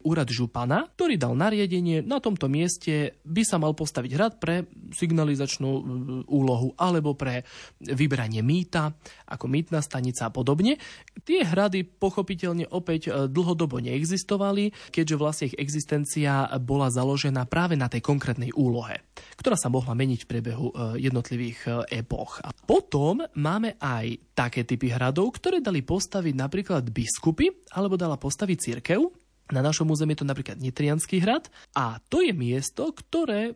úrad 0.04 0.28
župana, 0.30 0.90
ktorý 0.98 1.16
dal 1.16 1.34
nariadenie, 1.38 2.02
na 2.02 2.18
tomto 2.18 2.50
mieste 2.50 3.18
by 3.24 3.44
sa 3.46 3.62
mal 3.62 3.78
postaviť 3.78 4.12
hrad 4.18 4.34
pre 4.42 4.68
signalizačnú 4.94 5.70
e, 5.70 5.82
úlohu 6.28 6.74
alebo 6.76 7.14
pre 7.14 7.46
vybranie 7.80 8.42
mýta, 8.42 8.94
ako 9.30 9.46
mýtna 9.48 9.80
stanica 9.80 10.28
a 10.28 10.34
podobne. 10.34 10.82
Tie 11.24 11.46
hrady 11.46 11.86
pochopiteľne 11.86 12.70
opäť 12.74 13.10
e, 13.10 13.12
dlhodobo 13.30 13.80
neexistovali, 13.80 14.92
keďže 14.92 15.16
vlastne 15.16 15.48
ich 15.54 15.60
existencia 15.60 16.50
bola 16.62 16.90
založená 16.90 17.46
práve 17.48 17.78
na 17.78 17.88
tej 17.88 18.02
konkrétnej 18.02 18.52
úlohe, 18.58 19.02
ktorá 19.38 19.56
sa 19.56 19.70
mohla 19.72 19.94
meniť 19.94 20.20
v 20.26 20.30
priebehu 20.30 20.68
e, 20.70 20.74
jednotlivých 21.06 21.90
epoch. 21.94 22.42
A 22.42 22.52
potom 22.54 23.24
máme 23.38 23.78
aj 23.78 24.34
také 24.34 24.66
typy 24.66 24.90
hradov, 24.90 25.38
ktoré 25.38 25.62
dali 25.62 25.86
postaviť 25.86 26.34
napríklad 26.34 26.84
biskupy, 26.90 27.52
alebo 27.76 28.00
dala 28.00 28.18
postaviť 28.18 28.58
církev, 28.58 29.21
na 29.52 29.62
našom 29.62 29.92
území 29.92 30.16
je 30.16 30.24
to 30.24 30.32
napríklad 30.32 30.58
Nitrianský 30.60 31.20
hrad 31.20 31.52
a 31.76 32.00
to 32.08 32.24
je 32.24 32.32
miesto, 32.32 32.92
ktoré 32.92 33.56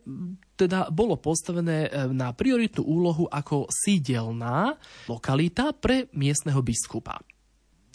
teda 0.56 0.92
bolo 0.92 1.20
postavené 1.20 1.88
e, 1.88 2.12
na 2.12 2.32
prioritnú 2.32 2.84
úlohu 2.84 3.25
ako 3.28 3.68
sídelná 3.72 4.80
lokalita 5.08 5.75
pre 5.75 6.08
miestneho 6.16 6.64
biskupa. 6.64 7.20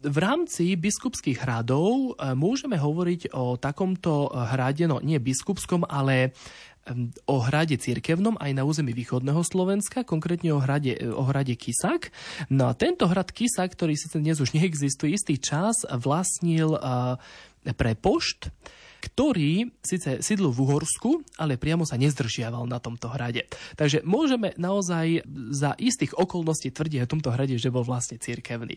V 0.01 0.17
rámci 0.17 0.81
biskupských 0.81 1.45
hradov 1.45 2.17
e, 2.17 2.33
môžeme 2.33 2.81
hovoriť 2.81 3.37
o 3.37 3.61
takomto 3.61 4.33
hrade, 4.33 4.89
no 4.89 5.01
nie 5.05 5.21
biskupskom, 5.21 5.85
ale 5.85 6.33
o 7.27 7.37
hrade 7.41 7.79
cirkevnom 7.79 8.35
aj 8.41 8.53
na 8.55 8.63
území 8.67 8.91
východného 8.93 9.41
Slovenska, 9.47 10.03
konkrétne 10.03 10.55
o 10.55 10.61
hrade, 10.61 10.99
o 11.11 11.23
hrade 11.27 11.55
Kisak. 11.55 12.11
No 12.51 12.71
a 12.71 12.77
tento 12.77 13.07
hrad 13.07 13.31
Kisak, 13.31 13.75
ktorý 13.75 13.95
síce 13.95 14.19
dnes 14.19 14.43
už 14.43 14.53
neexistuje, 14.55 15.15
istý 15.15 15.39
čas 15.39 15.87
vlastnil 15.87 16.77
pre 17.77 17.93
pošt, 17.95 18.51
ktorý 19.01 19.73
síce 19.81 20.21
sídlil 20.21 20.53
v 20.53 20.61
Uhorsku, 20.61 21.25
ale 21.41 21.57
priamo 21.57 21.89
sa 21.89 21.97
nezdržiaval 21.97 22.69
na 22.69 22.77
tomto 22.85 23.09
hrade. 23.09 23.49
Takže 23.73 24.05
môžeme 24.05 24.53
naozaj 24.61 25.25
za 25.57 25.73
istých 25.81 26.13
okolností 26.21 26.69
tvrdiť 26.69 27.09
o 27.09 27.11
tomto 27.17 27.33
hrade, 27.33 27.57
že 27.57 27.73
bol 27.73 27.81
vlastne 27.81 28.21
cirkevný. 28.21 28.77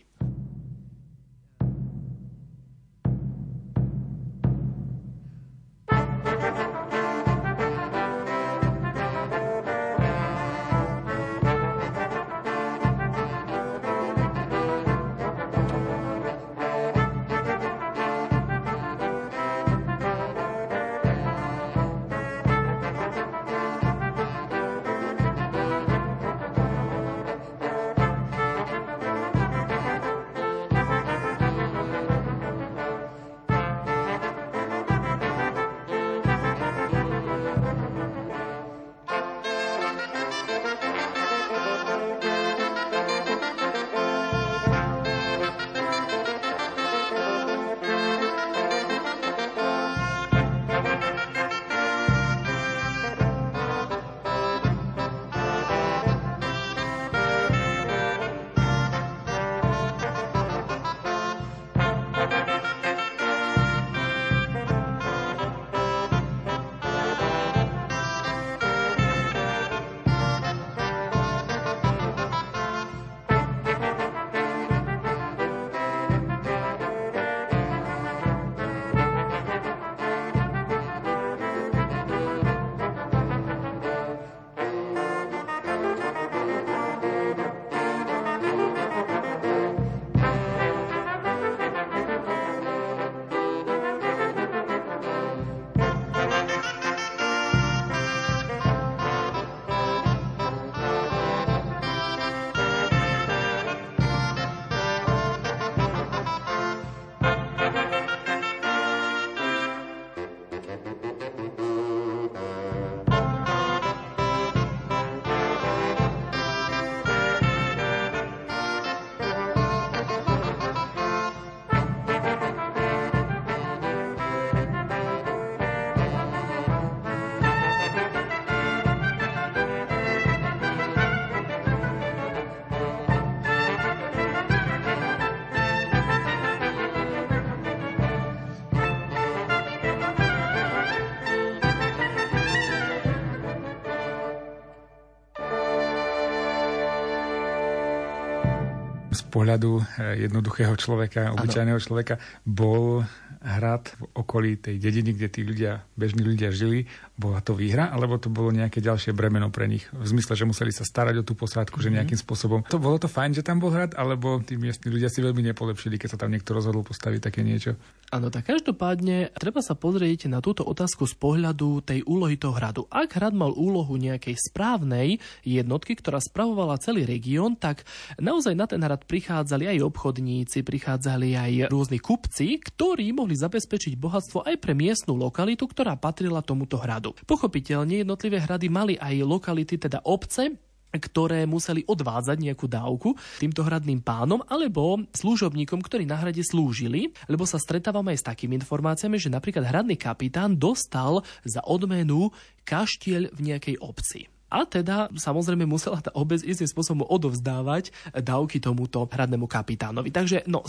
Pohľadu 149.34 149.82
eh, 149.82 150.30
jednoduchého 150.30 150.78
človeka, 150.78 151.34
obyčajného 151.34 151.80
človeka, 151.82 152.22
bol 152.46 153.02
hrad 153.44 153.90
v 153.98 154.02
okolí 154.14 154.56
tej 154.56 154.78
dediny, 154.78 155.18
kde 155.18 155.28
tí 155.28 155.40
ľudia, 155.42 155.82
bežní 155.98 156.22
ľudia 156.22 156.54
žili, 156.54 156.86
bola 157.20 157.44
to 157.44 157.52
výhra, 157.52 157.92
alebo 157.92 158.16
to 158.16 158.32
bolo 158.32 158.48
nejaké 158.48 158.80
ďalšie 158.80 159.12
bremeno 159.12 159.52
pre 159.52 159.68
nich? 159.68 159.84
V 159.92 160.06
zmysle, 160.08 160.32
že 160.32 160.48
museli 160.48 160.72
sa 160.72 160.88
starať 160.88 161.20
o 161.20 161.26
tú 161.26 161.36
posádku, 161.36 161.76
že 161.84 161.92
mhm. 161.92 161.94
nejakým 162.00 162.18
spôsobom. 162.24 162.64
To 162.72 162.80
bolo 162.80 162.96
to 162.96 163.12
fajn, 163.12 163.36
že 163.36 163.44
tam 163.44 163.60
bol 163.60 163.68
hrad, 163.68 163.92
alebo 163.92 164.40
tí 164.40 164.56
miestni 164.56 164.88
ľudia 164.88 165.12
si 165.12 165.20
veľmi 165.20 165.44
nepolepšili, 165.52 166.00
keď 166.00 166.16
sa 166.16 166.20
tam 166.24 166.32
niekto 166.32 166.56
rozhodol 166.56 166.80
postaviť 166.80 167.20
také 167.20 167.44
niečo? 167.44 167.76
Áno, 168.08 168.32
tak 168.32 168.48
každopádne 168.48 169.34
treba 169.36 169.60
sa 169.60 169.76
pozrieť 169.76 170.32
na 170.32 170.40
túto 170.40 170.64
otázku 170.64 171.04
z 171.04 171.18
pohľadu 171.18 171.84
tej 171.84 172.00
úlohy 172.08 172.40
toho 172.40 172.54
hradu. 172.54 172.86
Ak 172.88 173.18
hrad 173.18 173.34
mal 173.34 173.52
úlohu 173.52 173.98
nejakej 173.98 174.38
správnej 174.38 175.18
jednotky, 175.42 175.98
ktorá 175.98 176.22
spravovala 176.22 176.78
celý 176.78 177.04
región, 177.04 177.58
tak 177.58 177.82
naozaj 178.22 178.54
na 178.54 178.70
ten 178.70 178.78
hrad 178.78 179.02
prichádzali 179.04 179.66
aj 179.66 179.78
obchodníci, 179.82 180.62
prichádzali 180.62 181.28
aj 181.34 181.52
rôzni 181.74 181.98
kupci, 181.98 182.62
ktorí 182.62 183.10
mohli 183.10 183.34
mohli 183.34 183.42
zabezpečiť 183.42 183.98
bohatstvo 183.98 184.46
aj 184.46 184.56
pre 184.62 184.78
miestnu 184.78 185.18
lokalitu, 185.18 185.66
ktorá 185.66 185.98
patrila 185.98 186.38
tomuto 186.38 186.78
hradu. 186.78 187.03
Pochopiteľne 187.12 188.00
jednotlivé 188.00 188.40
hrady 188.40 188.72
mali 188.72 188.94
aj 188.96 189.20
lokality, 189.20 189.76
teda 189.76 190.00
obce, 190.08 190.56
ktoré 190.94 191.42
museli 191.46 191.82
odvádzať 191.84 192.38
nejakú 192.38 192.70
dávku 192.70 193.18
týmto 193.42 193.66
hradným 193.66 193.98
pánom 193.98 194.42
alebo 194.46 195.02
služobníkom, 195.10 195.82
ktorí 195.82 196.06
na 196.06 196.18
hrade 196.18 196.42
slúžili, 196.46 197.10
lebo 197.26 197.42
sa 197.42 197.58
stretávame 197.58 198.14
aj 198.14 198.22
s 198.22 198.28
takými 198.30 198.62
informáciami, 198.62 199.18
že 199.18 199.32
napríklad 199.32 199.66
hradný 199.66 199.98
kapitán 199.98 200.54
dostal 200.54 201.26
za 201.42 201.60
odmenu 201.66 202.30
kaštiel 202.62 203.34
v 203.34 203.40
nejakej 203.42 203.76
obci. 203.82 204.30
A 204.54 204.62
teda 204.62 205.10
samozrejme 205.10 205.66
musela 205.66 205.98
tá 205.98 206.14
obec 206.14 206.38
istým 206.46 206.70
spôsobom 206.70 207.02
odovzdávať 207.10 207.90
dávky 208.14 208.62
tomuto 208.62 209.02
hradnému 209.10 209.50
kapitánovi. 209.50 210.14
Takže 210.14 210.46
no, 210.46 210.62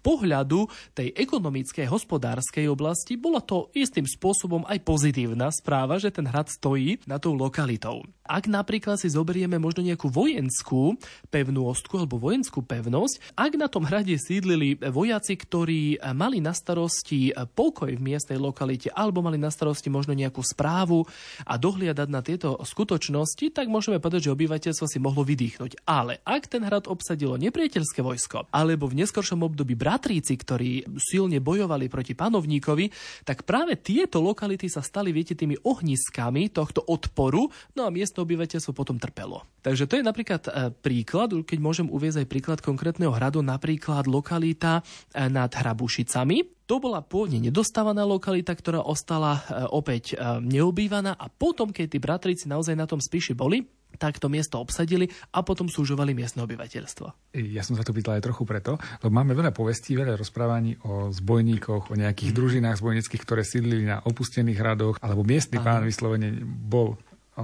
pohľadu 0.00 0.66
tej 0.96 1.12
ekonomickej, 1.14 1.86
hospodárskej 1.88 2.66
oblasti 2.72 3.20
bola 3.20 3.44
to 3.44 3.68
istým 3.76 4.04
spôsobom 4.04 4.64
aj 4.66 4.80
pozitívna 4.82 5.52
správa, 5.52 6.00
že 6.00 6.10
ten 6.10 6.26
hrad 6.26 6.48
stojí 6.48 7.00
na 7.04 7.20
tou 7.20 7.36
lokalitou. 7.36 8.02
Ak 8.30 8.46
napríklad 8.46 8.94
si 8.94 9.10
zoberieme 9.10 9.58
možno 9.58 9.82
nejakú 9.82 10.06
vojenskú 10.06 10.94
pevnú 11.34 11.66
ostku 11.66 11.98
alebo 11.98 12.14
vojenskú 12.14 12.62
pevnosť, 12.62 13.34
ak 13.34 13.52
na 13.58 13.66
tom 13.66 13.82
hrade 13.82 14.14
sídlili 14.14 14.78
vojaci, 14.78 15.34
ktorí 15.34 15.98
mali 16.14 16.38
na 16.38 16.54
starosti 16.54 17.34
pokoj 17.58 17.90
v 17.90 17.98
miestnej 17.98 18.38
lokalite 18.38 18.86
alebo 18.94 19.18
mali 19.18 19.34
na 19.34 19.50
starosti 19.50 19.90
možno 19.90 20.14
nejakú 20.14 20.46
správu 20.46 21.10
a 21.42 21.58
dohliadať 21.58 22.06
na 22.06 22.22
tieto 22.22 22.54
skutočnosti, 22.62 23.50
tak 23.50 23.66
môžeme 23.66 23.98
povedať, 23.98 24.30
že 24.30 24.34
obyvateľstvo 24.38 24.86
si 24.86 25.02
mohlo 25.02 25.26
vydýchnuť. 25.26 25.82
Ale 25.82 26.22
ak 26.22 26.46
ten 26.46 26.62
hrad 26.62 26.86
obsadilo 26.86 27.34
nepriateľské 27.34 27.98
vojsko 27.98 28.46
alebo 28.54 28.86
v 28.86 29.02
neskoršom 29.02 29.42
období 29.42 29.74
bratríci, 29.90 30.38
ktorí 30.38 30.86
silne 31.02 31.42
bojovali 31.42 31.90
proti 31.90 32.14
panovníkovi, 32.14 32.94
tak 33.26 33.42
práve 33.42 33.74
tieto 33.74 34.22
lokality 34.22 34.70
sa 34.70 34.86
stali, 34.86 35.10
viete, 35.10 35.34
tými 35.34 35.58
ohniskami 35.66 36.54
tohto 36.54 36.86
odporu, 36.86 37.50
no 37.74 37.82
a 37.82 37.90
miesto 37.90 38.22
obyvateľstvo 38.22 38.70
potom 38.70 39.02
trpelo. 39.02 39.42
Takže 39.66 39.90
to 39.90 39.98
je 39.98 40.06
napríklad 40.06 40.42
e, 40.46 40.50
príklad, 40.70 41.34
keď 41.42 41.58
môžem 41.58 41.90
uvieť 41.90 42.22
aj 42.22 42.30
príklad 42.30 42.58
konkrétneho 42.62 43.10
hradu, 43.10 43.42
napríklad 43.42 44.06
lokalita 44.06 44.86
e, 45.10 45.26
nad 45.26 45.50
Hrabušicami, 45.50 46.70
to 46.70 46.78
bola 46.78 47.02
pôvodne 47.02 47.42
nedostávaná 47.50 48.06
lokalita, 48.06 48.54
ktorá 48.54 48.86
ostala 48.86 49.42
e, 49.42 49.66
opäť 49.74 50.14
neobývaná. 50.38 51.18
A 51.18 51.26
potom, 51.26 51.74
keď 51.74 51.86
tí 51.90 51.98
bratríci 51.98 52.46
naozaj 52.46 52.78
na 52.78 52.86
tom 52.86 53.02
spíši 53.02 53.34
boli, 53.34 53.66
tak 54.00 54.16
to 54.16 54.32
miesto 54.32 54.56
obsadili 54.56 55.12
a 55.36 55.44
potom 55.44 55.68
súžovali 55.68 56.16
miestne 56.16 56.40
obyvateľstvo. 56.48 57.36
Ja 57.36 57.60
som 57.60 57.76
sa 57.76 57.84
to 57.84 57.92
pýtal 57.92 58.16
aj 58.16 58.24
trochu 58.24 58.48
preto, 58.48 58.80
lebo 59.04 59.12
máme 59.12 59.36
veľa 59.36 59.52
povestí, 59.52 59.92
veľa 59.92 60.16
rozprávaní 60.16 60.80
o 60.88 61.12
zbojníkoch, 61.12 61.92
o 61.92 61.94
nejakých 61.94 62.32
mm. 62.32 62.36
družinách 62.40 62.80
zbojnických, 62.80 63.22
ktoré 63.22 63.44
sídlili 63.44 63.84
na 63.84 64.00
opustených 64.00 64.56
hradoch, 64.56 64.96
alebo 65.04 65.20
miestny 65.20 65.60
Aha. 65.60 65.66
pán 65.68 65.82
vyslovene 65.84 66.40
bol 66.40 66.96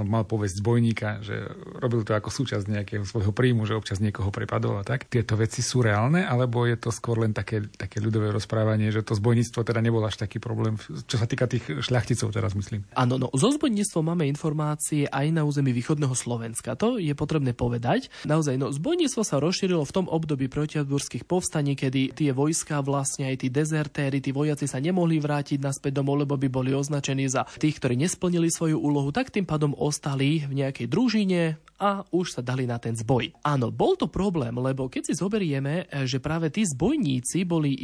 mal 0.05 0.27
povesť 0.29 0.61
zbojníka, 0.61 1.25
že 1.25 1.47
robil 1.81 2.03
to 2.03 2.13
ako 2.13 2.29
súčasť 2.29 2.67
nejakého 2.67 3.05
svojho 3.07 3.33
príjmu, 3.33 3.65
že 3.65 3.79
občas 3.79 4.03
niekoho 4.03 4.29
prepadol 4.35 4.81
a 4.81 4.85
tak. 4.85 5.07
Tieto 5.07 5.39
veci 5.39 5.63
sú 5.63 5.81
reálne, 5.81 6.27
alebo 6.27 6.67
je 6.67 6.77
to 6.77 6.91
skôr 6.93 7.23
len 7.23 7.33
také, 7.33 7.65
také 7.79 8.03
ľudové 8.03 8.35
rozprávanie, 8.35 8.91
že 8.91 9.07
to 9.07 9.15
zbojníctvo 9.17 9.63
teda 9.63 9.81
nebol 9.81 10.03
až 10.05 10.21
taký 10.21 10.43
problém, 10.43 10.77
čo 11.07 11.17
sa 11.17 11.25
týka 11.25 11.47
tých 11.47 11.65
šľachticov 11.81 12.35
teraz 12.35 12.53
myslím. 12.59 12.83
Áno, 12.99 13.17
no, 13.17 13.31
zo 13.33 13.49
zbojníctvom 13.55 14.05
máme 14.13 14.27
informácie 14.27 15.07
aj 15.07 15.27
na 15.31 15.47
území 15.47 15.71
východného 15.71 16.13
Slovenska. 16.13 16.75
To 16.77 16.99
je 16.99 17.15
potrebné 17.15 17.55
povedať. 17.55 18.11
Naozaj, 18.27 18.59
no, 18.59 18.75
zbojníctvo 18.75 19.23
sa 19.23 19.39
rozšírilo 19.39 19.87
v 19.87 19.95
tom 19.95 20.07
období 20.11 20.51
protiadburských 20.51 21.29
povstaní, 21.29 21.79
kedy 21.79 22.17
tie 22.17 22.31
vojska 22.35 22.83
vlastne 22.83 23.31
aj 23.31 23.47
tí 23.47 23.49
dezertéri, 23.53 24.19
tí 24.19 24.35
vojaci 24.35 24.67
sa 24.67 24.83
nemohli 24.83 25.23
vrátiť 25.23 25.63
naspäť 25.63 26.03
domov, 26.03 26.27
lebo 26.27 26.35
by 26.35 26.49
boli 26.51 26.75
označení 26.75 27.29
za 27.31 27.47
tých, 27.61 27.79
ktorí 27.79 27.95
nesplnili 28.01 28.49
svoju 28.49 28.81
úlohu, 28.81 29.13
tak 29.13 29.31
tým 29.31 29.45
pádom 29.45 29.77
ostali 29.87 30.43
v 30.43 30.67
nejakej 30.67 30.91
družine 30.91 31.55
a 31.77 32.03
už 32.09 32.41
sa 32.41 32.43
dali 32.43 32.65
na 32.65 32.81
ten 32.81 32.97
zboj. 32.97 33.37
Áno, 33.45 33.69
bol 33.69 33.95
to 33.95 34.09
problém, 34.09 34.57
lebo 34.57 34.89
keď 34.89 35.13
si 35.13 35.15
zoberieme, 35.15 35.87
že 36.09 36.19
práve 36.19 36.49
tí 36.49 36.65
zbojníci 36.65 37.45
boli 37.45 37.73
e, 37.77 37.81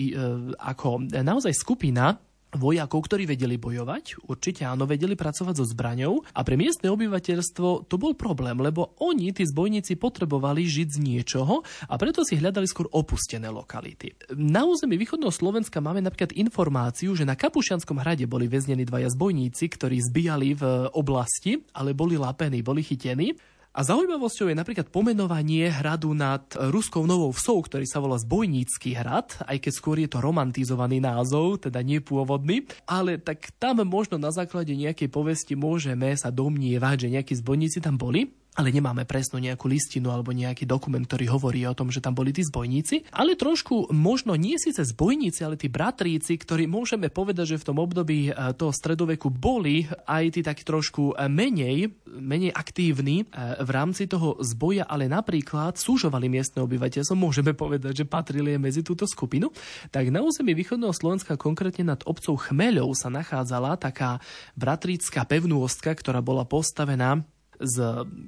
ako 0.57 1.13
naozaj 1.13 1.53
skupina 1.53 2.17
vojakov, 2.53 3.09
ktorí 3.09 3.25
vedeli 3.25 3.57
bojovať, 3.57 4.29
určite 4.29 4.69
áno, 4.69 4.85
vedeli 4.85 5.17
pracovať 5.17 5.55
so 5.57 5.65
zbraňou 5.65 6.21
a 6.37 6.41
pre 6.45 6.61
miestne 6.61 6.93
obyvateľstvo 6.93 7.89
to 7.89 7.97
bol 7.97 8.13
problém, 8.13 8.61
lebo 8.61 8.93
oni, 9.01 9.33
tí 9.33 9.49
zbojníci, 9.49 9.97
potrebovali 9.97 10.69
žiť 10.69 10.89
z 10.93 10.99
niečoho 11.01 11.65
a 11.89 11.95
preto 11.97 12.23
si 12.29 12.37
hľadali 12.37 12.69
skôr 12.69 12.93
opustené 12.93 13.49
lokality. 13.49 14.13
Na 14.37 14.69
území 14.69 15.01
východného 15.01 15.33
Slovenska 15.33 15.81
máme 15.81 16.05
napríklad 16.05 16.37
informáciu, 16.37 17.17
že 17.17 17.25
na 17.25 17.37
Kapušianskom 17.39 17.97
hrade 18.01 18.29
boli 18.29 18.49
väznení 18.49 18.85
dvaja 18.85 19.09
zbojníci, 19.09 19.65
ktorí 19.73 19.97
zbijali 20.05 20.53
v 20.53 20.63
oblasti, 20.93 21.57
ale 21.73 21.97
boli 21.97 22.21
lapení, 22.21 22.61
boli 22.61 22.85
chytení. 22.85 23.33
A 23.73 23.89
zaujímavosťou 23.89 24.53
je 24.53 24.61
napríklad 24.61 24.93
pomenovanie 24.93 25.73
hradu 25.73 26.13
nad 26.13 26.45
Ruskou 26.61 27.09
Novou 27.09 27.33
Vsou, 27.33 27.57
ktorý 27.65 27.89
sa 27.89 28.05
volá 28.05 28.21
Zbojnícky 28.21 28.93
hrad, 28.93 29.33
aj 29.49 29.65
keď 29.65 29.73
skôr 29.73 29.97
je 29.97 30.13
to 30.13 30.21
romantizovaný 30.21 31.01
názov, 31.01 31.65
teda 31.65 31.81
nepôvodný, 31.81 32.69
ale 32.85 33.17
tak 33.17 33.49
tam 33.57 33.81
možno 33.89 34.21
na 34.21 34.29
základe 34.29 34.77
nejakej 34.77 35.09
povesti 35.09 35.57
môžeme 35.57 36.13
sa 36.21 36.29
domnievať, 36.29 37.09
že 37.09 37.13
nejakí 37.17 37.33
zbojníci 37.33 37.81
tam 37.81 37.97
boli 37.97 38.42
ale 38.53 38.69
nemáme 38.69 39.09
presnú 39.09 39.41
nejakú 39.41 39.65
listinu 39.65 40.13
alebo 40.13 40.29
nejaký 40.29 40.69
dokument, 40.69 41.01
ktorý 41.01 41.25
hovorí 41.33 41.65
o 41.65 41.73
tom, 41.73 41.89
že 41.89 42.05
tam 42.05 42.13
boli 42.13 42.37
tí 42.37 42.45
zbojníci, 42.45 43.09
ale 43.17 43.33
trošku 43.33 43.89
možno 43.97 44.37
nie 44.37 44.61
síce 44.61 44.85
zbojníci, 44.85 45.41
ale 45.41 45.57
tí 45.57 45.73
bratríci, 45.73 46.37
ktorí 46.37 46.69
môžeme 46.69 47.09
povedať, 47.09 47.57
že 47.57 47.61
v 47.65 47.67
tom 47.73 47.81
období 47.81 48.29
e, 48.29 48.33
toho 48.53 48.69
stredoveku 48.69 49.33
boli 49.33 49.89
aj 50.05 50.37
tí 50.37 50.41
takí 50.45 50.69
trošku 50.69 51.17
e, 51.17 51.33
menej, 51.33 51.97
menej 52.13 52.53
aktívni 52.53 53.25
e, 53.25 53.65
v 53.65 53.71
rámci 53.73 54.05
toho 54.05 54.37
zboja, 54.45 54.85
ale 54.85 55.09
napríklad 55.09 55.81
súžovali 55.81 56.29
miestne 56.29 56.61
obyvateľstvo, 56.61 57.17
môžeme 57.17 57.57
povedať, 57.57 58.05
že 58.05 58.11
patrili 58.11 58.61
medzi 58.61 58.85
túto 58.85 59.09
skupinu, 59.09 59.49
tak 59.89 60.13
na 60.13 60.21
území 60.21 60.53
východného 60.53 60.93
Slovenska, 60.93 61.41
konkrétne 61.41 61.89
nad 61.97 62.05
obcov 62.05 62.37
Chmeľov, 62.53 62.93
sa 63.01 63.09
nachádzala 63.09 63.81
taká 63.81 64.21
bratrícka 64.61 65.25
pevnôstka, 65.25 65.97
ktorá 65.97 66.21
bola 66.21 66.45
postavená 66.45 67.25
z 67.63 67.77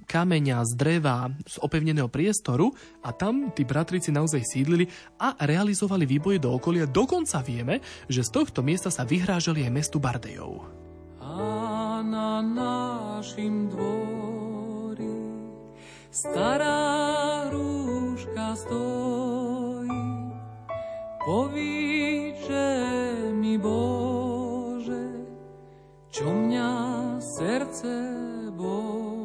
kameňa, 0.06 0.62
z 0.62 0.72
dreva, 0.78 1.28
z 1.42 1.58
opevneného 1.58 2.06
priestoru 2.06 2.70
a 3.02 3.10
tam 3.10 3.50
tí 3.50 3.66
bratrici 3.66 4.14
naozaj 4.14 4.46
sídlili 4.46 4.86
a 5.18 5.34
realizovali 5.42 6.06
výboje 6.06 6.38
do 6.38 6.54
okolia. 6.54 6.86
Dokonca 6.86 7.42
vieme, 7.42 7.82
že 8.06 8.22
z 8.22 8.30
tohto 8.30 8.62
miesta 8.62 8.94
sa 8.94 9.02
vyhrážali 9.02 9.66
aj 9.66 9.74
mestu 9.74 9.98
Bardejov. 9.98 10.62
A 11.18 12.04
na 12.06 12.38
našim 12.44 13.66
dvori 13.72 15.18
stará 16.14 17.50
rúška 17.50 18.54
stojí, 18.54 20.04
povíče 21.26 22.70
mi 23.34 23.58
Bože, 23.58 25.26
čo 26.14 26.30
mňa 26.30 26.70
srdce 27.18 27.94
boli. 28.54 29.23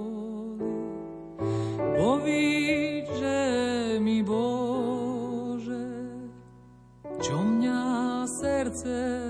Srdce 8.80 9.29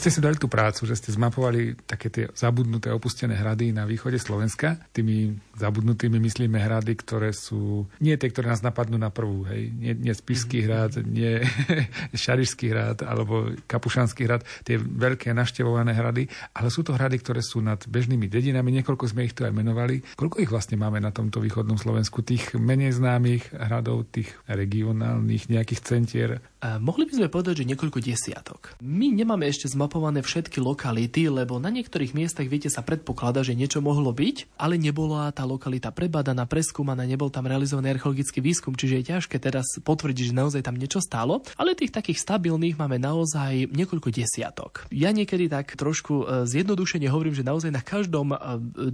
ste 0.00 0.08
si 0.08 0.24
dali 0.24 0.40
tú 0.40 0.48
prácu, 0.48 0.88
že 0.88 0.96
ste 0.96 1.12
zmapovali 1.12 1.76
také 1.84 2.08
tie 2.08 2.24
zabudnuté, 2.32 2.88
opustené 2.88 3.36
hrady 3.36 3.76
na 3.76 3.84
východe 3.84 4.16
Slovenska. 4.16 4.80
Tými 4.96 5.36
zabudnutými 5.60 6.18
myslíme 6.18 6.58
hrady, 6.58 6.92
ktoré 6.98 7.30
sú 7.30 7.86
nie 8.02 8.16
tie, 8.16 8.32
ktoré 8.32 8.50
nás 8.50 8.64
napadnú 8.64 8.96
na 8.98 9.12
prvú. 9.12 9.46
Hej. 9.46 9.70
Nie, 9.76 9.92
nie 9.94 10.14
Spišský 10.16 10.58
mhm. 10.60 10.64
hrad, 10.66 10.92
nie 11.06 11.32
Šarišský 12.24 12.66
hrad 12.72 12.98
alebo 13.06 13.54
Kapušanský 13.70 14.22
hrad, 14.26 14.42
tie 14.66 14.80
veľké 14.80 15.30
naštevované 15.30 15.94
hrady, 15.94 16.26
ale 16.56 16.68
sú 16.72 16.82
to 16.82 16.96
hrady, 16.96 17.22
ktoré 17.22 17.40
sú 17.44 17.62
nad 17.62 17.78
bežnými 17.84 18.26
dedinami. 18.26 18.74
Niekoľko 18.80 19.04
sme 19.12 19.28
ich 19.28 19.36
tu 19.36 19.46
aj 19.46 19.54
menovali. 19.54 20.02
Koľko 20.16 20.42
ich 20.42 20.50
vlastne 20.50 20.80
máme 20.80 20.98
na 20.98 21.14
tomto 21.14 21.38
východnom 21.38 21.78
Slovensku? 21.78 22.24
Tých 22.24 22.56
menej 22.58 22.98
známych 22.98 23.52
hradov, 23.54 24.10
tých 24.10 24.32
regionálnych 24.50 25.46
nejakých 25.52 25.80
centier? 25.84 26.30
A 26.60 26.76
mohli 26.76 27.08
by 27.08 27.16
sme 27.16 27.32
povedať, 27.32 27.64
že 27.64 27.68
niekoľko 27.72 28.04
desiatok. 28.04 28.76
My 28.84 29.08
nemáme 29.08 29.48
ešte 29.48 29.64
zmapované 29.70 29.90
zmapované 29.90 30.22
všetky 30.22 30.62
lokality, 30.62 31.26
lebo 31.26 31.58
na 31.58 31.68
niektorých 31.68 32.14
miestach, 32.14 32.46
viete, 32.46 32.70
sa 32.70 32.86
predpokladá, 32.86 33.42
že 33.42 33.58
niečo 33.58 33.82
mohlo 33.82 34.14
byť, 34.14 34.54
ale 34.54 34.78
nebola 34.78 35.34
tá 35.34 35.42
lokalita 35.50 35.90
prebadaná, 35.90 36.46
preskúmaná, 36.46 37.02
nebol 37.02 37.26
tam 37.26 37.50
realizovaný 37.50 37.98
archeologický 37.98 38.38
výskum, 38.38 38.78
čiže 38.78 38.94
je 39.02 39.08
ťažké 39.10 39.36
teraz 39.42 39.66
potvrdiť, 39.82 40.30
že 40.30 40.38
naozaj 40.38 40.62
tam 40.62 40.78
niečo 40.78 41.02
stálo, 41.02 41.42
ale 41.58 41.74
tých 41.74 41.90
takých 41.90 42.22
stabilných 42.22 42.78
máme 42.78 43.02
naozaj 43.02 43.74
niekoľko 43.74 44.14
desiatok. 44.14 44.86
Ja 44.94 45.10
niekedy 45.10 45.50
tak 45.50 45.74
trošku 45.74 46.14
e, 46.22 46.24
zjednodušene 46.46 47.10
hovorím, 47.10 47.34
že 47.34 47.42
naozaj 47.42 47.74
na 47.74 47.82
každom 47.82 48.30
e, 48.30 48.38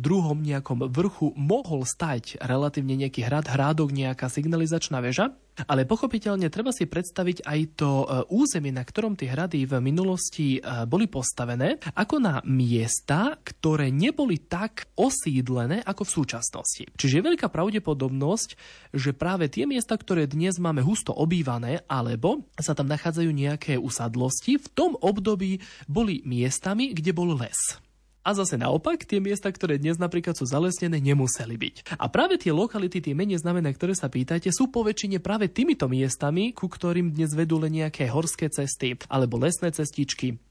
druhom 0.01 0.40
nejakom 0.40 0.88
vrchu 0.88 1.37
mohol 1.37 1.85
stať 1.85 2.40
relatívne 2.40 2.97
nejaký 2.97 3.27
hrad, 3.27 3.47
hrádok, 3.53 3.92
nejaká 3.92 4.33
signalizačná 4.33 5.05
väža, 5.05 5.37
ale 5.64 5.88
pochopiteľne 5.88 6.53
treba 6.53 6.69
si 6.77 6.85
predstaviť 6.85 7.49
aj 7.49 7.61
to 7.81 7.90
e, 8.05 8.07
územie, 8.29 8.77
na 8.77 8.85
ktorom 8.85 9.16
tie 9.16 9.33
hrady 9.33 9.64
v 9.64 9.81
minulosti 9.81 10.61
e, 10.61 10.85
boli 10.85 11.09
postavené, 11.09 11.81
ako 11.97 12.21
na 12.21 12.45
miesta, 12.45 13.40
ktoré 13.40 13.88
neboli 13.88 14.45
tak 14.45 14.92
osídlené 15.01 15.81
ako 15.81 16.05
v 16.05 16.14
súčasnosti. 16.21 16.85
Čiže 17.01 17.23
je 17.23 17.27
veľká 17.33 17.49
pravdepodobnosť, 17.49 18.49
že 18.92 19.16
práve 19.16 19.49
tie 19.49 19.64
miesta, 19.64 19.97
ktoré 19.97 20.29
dnes 20.29 20.61
máme 20.61 20.85
husto 20.85 21.16
obývané, 21.16 21.81
alebo 21.88 22.45
sa 22.61 22.77
tam 22.77 22.92
nachádzajú 22.92 23.31
nejaké 23.33 23.73
usadlosti, 23.81 24.61
v 24.61 24.69
tom 24.77 24.92
období 25.01 25.64
boli 25.88 26.21
miestami, 26.29 26.92
kde 26.92 27.16
bol 27.16 27.33
les. 27.38 27.86
A 28.27 28.35
zase 28.35 28.59
naopak, 28.59 29.07
tie 29.07 29.23
miesta, 29.23 29.55
ktoré 29.55 29.79
dnes 29.79 30.03
napríklad 30.03 30.35
sú 30.35 30.51
zalesnené, 30.51 30.99
nemuseli 30.99 31.55
byť. 31.55 31.95
A 31.95 32.11
práve 32.11 32.43
tie 32.43 32.51
lokality, 32.51 32.99
tie 32.99 33.15
menej 33.15 33.39
znamená, 33.39 33.71
ktoré 33.71 33.95
sa 33.95 34.11
pýtate, 34.11 34.51
sú 34.51 34.67
poväčšine 34.67 35.23
práve 35.23 35.47
týmito 35.47 35.87
miestami, 35.87 36.51
ku 36.51 36.67
ktorým 36.67 37.15
dnes 37.15 37.39
vedú 37.39 37.62
len 37.62 37.87
nejaké 37.87 38.11
horské 38.11 38.51
cesty 38.51 38.99
alebo 39.07 39.39
lesné 39.39 39.71
cestičky 39.71 40.43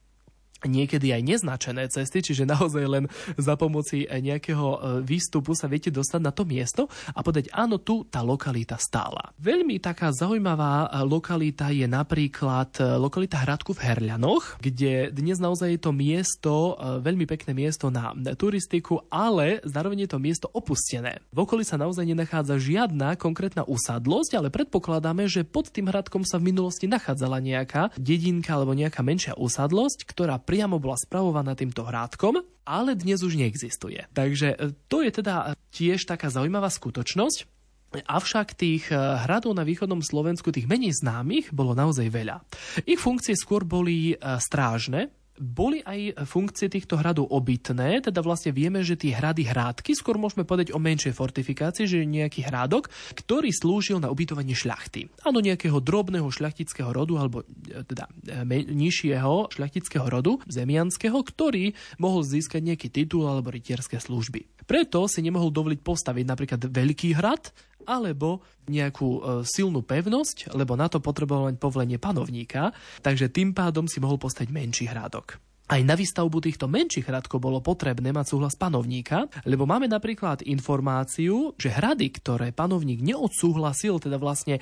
niekedy 0.65 1.13
aj 1.13 1.21
neznačené 1.21 1.88
cesty, 1.89 2.21
čiže 2.25 2.49
naozaj 2.49 2.86
len 2.86 3.06
za 3.38 3.54
pomoci 3.56 4.06
nejakého 4.06 4.67
e, 4.67 4.78
výstupu 5.06 5.54
sa 5.54 5.69
viete 5.69 5.93
dostať 5.93 6.21
na 6.21 6.34
to 6.34 6.43
miesto 6.43 6.89
a 7.13 7.19
povedať, 7.21 7.54
áno, 7.54 7.80
tu 7.80 8.04
tá 8.06 8.25
lokalita 8.25 8.75
stála. 8.82 9.32
Veľmi 9.39 9.78
taká 9.80 10.12
zaujímavá 10.12 10.89
e, 10.89 11.06
lokalita 11.06 11.69
je 11.71 11.86
napríklad 11.86 12.82
e, 12.82 12.97
lokalita 12.97 13.41
Hradku 13.41 13.78
v 13.78 13.84
Herľanoch, 13.86 14.60
kde 14.60 15.13
dnes 15.13 15.38
naozaj 15.38 15.78
je 15.78 15.82
to 15.82 15.91
miesto, 15.93 16.54
veľmi 17.01 17.25
pekné 17.30 17.51
miesto 17.54 17.93
na 17.93 18.12
turistiku, 18.38 19.06
ale 19.10 19.62
zároveň 19.63 20.06
je 20.06 20.10
to 20.12 20.19
miesto 20.21 20.47
opustené. 20.51 21.21
V 21.30 21.45
okolí 21.45 21.67
sa 21.67 21.80
naozaj 21.80 22.06
nenachádza 22.08 22.58
žiadna 22.58 23.19
konkrétna 23.19 23.67
usadlosť, 23.67 24.32
ale 24.39 24.49
predpokladáme, 24.49 25.28
že 25.30 25.45
pod 25.45 25.69
tým 25.69 25.91
hradkom 25.91 26.23
sa 26.23 26.39
v 26.41 26.54
minulosti 26.54 26.89
nachádzala 26.89 27.43
nejaká 27.43 27.91
dedinka 27.99 28.56
alebo 28.56 28.73
nejaká 28.73 29.01
menšia 29.04 29.34
usadlosť, 29.36 30.08
ktorá 30.08 30.39
pri 30.39 30.55
priamo 30.56 30.80
bola 30.80 30.96
spravovaná 30.96 31.52
týmto 31.52 31.84
hrádkom, 31.84 32.39
ale 32.63 32.96
dnes 32.96 33.20
už 33.20 33.36
neexistuje. 33.36 34.08
Takže 34.15 34.56
e, 34.56 34.72
to 34.88 35.04
je 35.04 35.12
teda 35.12 35.52
tiež 35.76 36.08
taká 36.08 36.32
zaujímavá 36.32 36.72
skutočnosť, 36.72 37.52
Avšak 37.96 38.60
tých 38.60 38.91
e, 38.91 38.96
hradov 38.96 39.56
na 39.56 39.63
východnom 39.63 40.04
Slovensku, 40.04 40.52
tých 40.52 40.68
menej 40.68 41.00
známych, 41.00 41.56
bolo 41.56 41.72
naozaj 41.72 42.12
veľa. 42.12 42.44
Ich 42.84 43.00
funkcie 43.00 43.39
skôr 43.39 43.63
boli 43.63 44.12
e, 44.12 44.15
strážne, 44.44 45.15
boli 45.36 45.84
aj 45.84 46.24
funkcie 46.24 46.71
týchto 46.71 46.95
hradov 46.95 47.28
obytné, 47.28 48.00
teda 48.00 48.24
vlastne 48.24 48.56
vieme, 48.56 48.80
že 48.82 48.95
tie 48.95 49.12
hrady 49.12 49.43
hrádky, 49.52 49.91
skôr 49.91 50.15
môžeme 50.15 50.48
povedať 50.48 50.71
o 50.71 50.80
menšej 50.80 51.12
fortifikácii, 51.12 51.86
že 51.86 52.08
nejaký 52.08 52.48
hrádok, 52.48 52.88
ktorý 53.19 53.52
slúžil 53.52 54.00
na 54.00 54.08
ubytovanie 54.08 54.56
šľachty. 54.56 55.12
Áno, 55.28 55.43
nejakého 55.43 55.78
drobného 55.84 56.28
šľachtického 56.32 56.91
rodu, 56.95 57.19
alebo 57.19 57.43
e, 57.43 57.84
teda 57.84 58.08
e, 58.24 58.63
nižšieho 58.71 59.52
šľachtického 59.52 60.08
rodu, 60.08 60.39
zemianského, 60.48 61.19
ktorý 61.19 61.76
mohol 62.00 62.24
získať 62.24 62.63
nejaký 62.63 62.88
titul 62.88 63.28
alebo 63.28 63.52
rytierské 63.52 64.00
služby. 64.00 64.65
Preto 64.65 65.06
si 65.06 65.21
nemohol 65.21 65.54
dovoliť 65.54 65.80
postaviť 65.84 66.26
napríklad 66.26 66.62
veľký 66.65 67.13
hrad, 67.21 67.54
alebo 67.86 68.41
nejakú 68.67 69.10
e, 69.10 69.19
silnú 69.45 69.86
pevnosť, 69.86 70.52
lebo 70.58 70.74
na 70.76 70.89
to 70.89 71.00
potreboval 71.00 71.50
len 71.54 71.58
povolenie 71.58 72.02
panovníka, 72.02 72.74
takže 73.06 73.32
tým 73.32 73.54
pádom 73.54 73.86
si 73.86 74.02
mohol 74.02 74.17
postaviť 74.17 74.50
menší 74.52 74.86
hrádok. 74.89 75.39
Aj 75.65 75.82
na 75.82 75.98
výstavbu 75.98 76.45
týchto 76.45 76.69
menších 76.69 77.10
hradkov 77.10 77.41
bolo 77.41 77.58
potrebné 77.58 78.13
mať 78.13 78.38
súhlas 78.38 78.54
panovníka, 78.54 79.26
lebo 79.50 79.65
máme 79.65 79.89
napríklad 79.89 80.45
informáciu, 80.45 81.58
že 81.58 81.74
hrady, 81.74 82.21
ktoré 82.21 82.54
panovník 82.54 83.02
neodsúhlasil, 83.02 83.98
teda 83.98 84.21
vlastne 84.21 84.62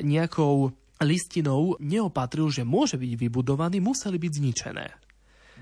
nejakou 0.00 0.72
listinou 1.04 1.76
neopatril, 1.80 2.48
že 2.48 2.64
môže 2.64 2.96
byť 2.96 3.12
vybudovaný, 3.20 3.84
museli 3.84 4.16
byť 4.16 4.32
zničené. 4.32 5.09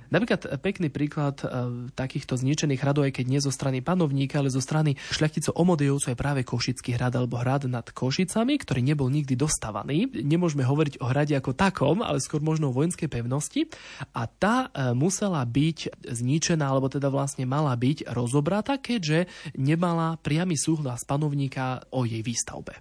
Napríklad 0.08 0.60
pekný 0.64 0.88
príklad 0.88 1.40
e, 1.44 1.46
takýchto 1.92 2.40
zničených 2.40 2.80
hradov, 2.80 3.08
aj 3.08 3.20
keď 3.20 3.26
nie 3.28 3.40
zo 3.44 3.52
strany 3.52 3.84
panovníka, 3.84 4.40
ale 4.40 4.48
zo 4.48 4.62
strany 4.62 4.96
šľachticov 5.12 5.56
Omodejovcov 5.56 6.12
je 6.12 6.18
práve 6.18 6.40
Košický 6.44 6.96
hrad 6.96 7.16
alebo 7.16 7.36
hrad 7.36 7.68
nad 7.68 7.84
Košicami, 7.88 8.56
ktorý 8.60 8.80
nebol 8.80 9.12
nikdy 9.12 9.36
dostavaný. 9.36 10.08
Nemôžeme 10.24 10.64
hovoriť 10.64 11.00
o 11.04 11.06
hrade 11.08 11.34
ako 11.36 11.52
takom, 11.52 12.00
ale 12.00 12.22
skôr 12.24 12.40
možno 12.40 12.72
o 12.72 12.76
vojenskej 12.76 13.08
pevnosti. 13.12 13.68
A 14.16 14.24
tá 14.24 14.68
e, 14.72 14.96
musela 14.96 15.44
byť 15.44 16.08
zničená, 16.08 16.64
alebo 16.64 16.88
teda 16.88 17.12
vlastne 17.12 17.44
mala 17.44 17.76
byť 17.76 18.08
rozobratá, 18.08 18.80
keďže 18.80 19.28
nemala 19.56 20.16
priamy 20.20 20.56
súhlas 20.56 21.04
panovníka 21.04 21.84
o 21.92 22.08
jej 22.08 22.24
výstavbe. 22.24 22.80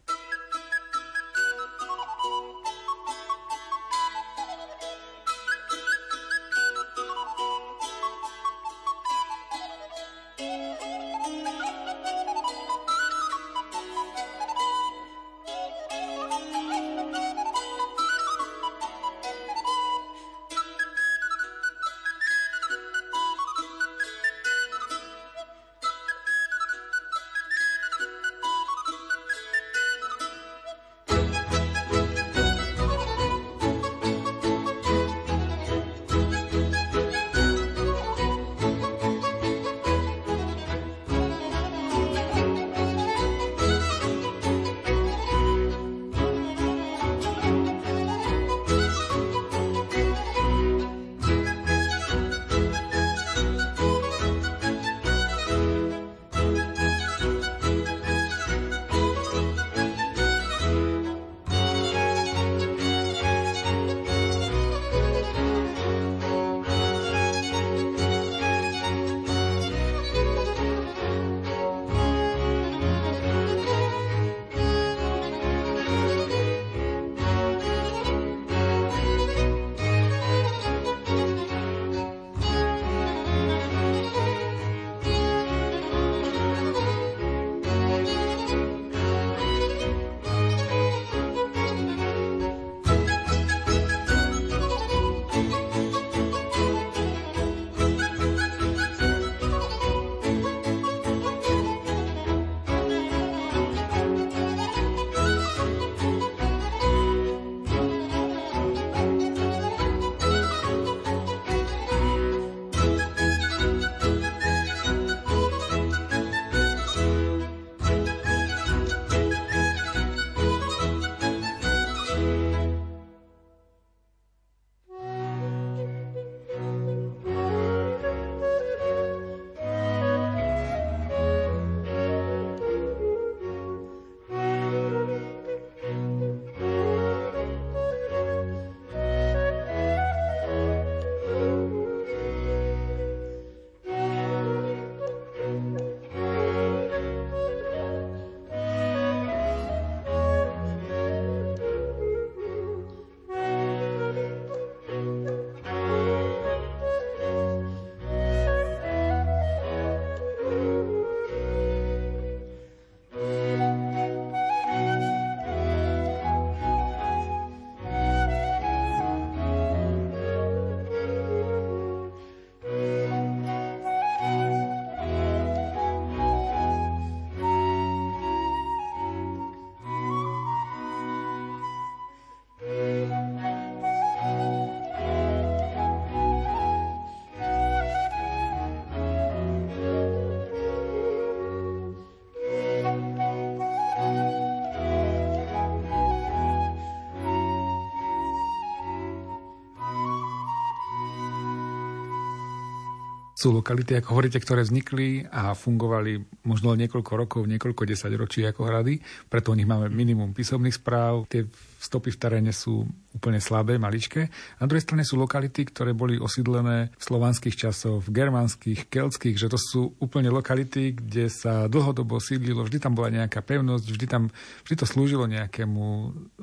Sú 203.38 203.54
lokality, 203.54 204.02
ako 204.02 204.18
hovoríte, 204.18 204.42
ktoré 204.42 204.66
vznikli 204.66 205.22
a 205.30 205.54
fungovali 205.54 206.42
možno 206.50 206.74
niekoľko 206.74 207.12
rokov, 207.14 207.42
niekoľko 207.46 207.86
desaťročí 207.86 208.42
ako 208.50 208.66
hrady, 208.66 208.98
preto 209.30 209.54
o 209.54 209.58
nich 209.58 209.70
máme 209.70 209.94
minimum 209.94 210.34
písomných 210.34 210.82
správ. 210.82 211.30
Tie 211.30 211.46
stopy 211.78 212.10
v 212.10 212.18
teréne 212.18 212.50
sú 212.50 212.82
úplne 213.14 213.38
slabé, 213.38 213.78
maličké. 213.78 214.34
Na 214.58 214.66
druhej 214.66 214.82
strane 214.82 215.06
sú 215.06 215.22
lokality, 215.22 215.70
ktoré 215.70 215.94
boli 215.94 216.18
osídlené 216.18 216.90
v 216.98 217.04
slovanských 217.04 217.70
časoch, 217.70 218.02
v 218.06 218.10
germánskych, 218.10 218.90
keltských, 218.90 219.38
že 219.38 219.54
to 219.54 219.62
sú 219.62 219.82
úplne 220.02 220.34
lokality, 220.34 220.98
kde 220.98 221.30
sa 221.30 221.70
dlhodobo 221.70 222.18
sídlilo, 222.18 222.66
vždy 222.66 222.82
tam 222.82 222.98
bola 222.98 223.14
nejaká 223.14 223.46
pevnosť, 223.46 223.86
vždy, 223.86 224.06
tam, 224.10 224.34
vždy 224.66 224.76
to 224.82 224.86
slúžilo 224.90 225.30
nejakému 225.30 225.86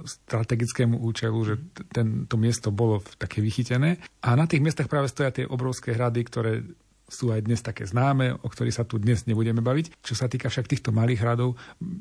strategickému 0.02 1.02
účelu, 1.02 1.38
že 1.42 1.54
ten, 1.90 2.30
to 2.30 2.38
miesto 2.38 2.70
bolo 2.70 3.02
také 3.18 3.42
vychytené. 3.42 3.98
A 4.22 4.38
na 4.38 4.46
tých 4.46 4.62
miestach 4.62 4.86
práve 4.86 5.10
stoja 5.10 5.34
tie 5.34 5.46
obrovské 5.46 5.94
hrady, 5.94 6.20
ktoré 6.26 6.52
sú 7.14 7.30
aj 7.30 7.46
dnes 7.46 7.62
také 7.62 7.86
známe, 7.86 8.34
o 8.42 8.48
ktorých 8.50 8.74
sa 8.74 8.82
tu 8.82 8.98
dnes 8.98 9.22
nebudeme 9.30 9.62
baviť. 9.62 10.02
Čo 10.02 10.18
sa 10.18 10.26
týka 10.26 10.50
však 10.50 10.66
týchto 10.66 10.90
malých 10.90 11.22
hradov, 11.22 11.54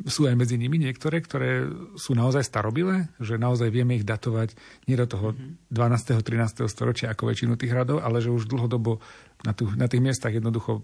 sú 0.10 0.26
aj 0.26 0.34
medzi 0.34 0.58
nimi 0.58 0.82
niektoré, 0.82 1.22
ktoré 1.22 1.70
sú 1.94 2.18
naozaj 2.18 2.42
starobilé, 2.42 3.14
že 3.22 3.38
naozaj 3.38 3.70
vieme 3.70 4.02
ich 4.02 4.06
datovať 4.08 4.58
nie 4.90 4.98
do 4.98 5.06
toho 5.06 5.38
12. 5.70 6.26
13. 6.26 6.66
storočia 6.66 7.14
ako 7.14 7.30
väčšinu 7.30 7.54
tých 7.54 7.70
hradov, 7.70 8.02
ale 8.02 8.18
že 8.18 8.34
už 8.34 8.50
dlhodobo 8.50 8.98
na, 9.46 9.54
tu, 9.54 9.70
na 9.78 9.86
tých 9.86 10.02
miestach 10.02 10.34
jednoducho 10.34 10.82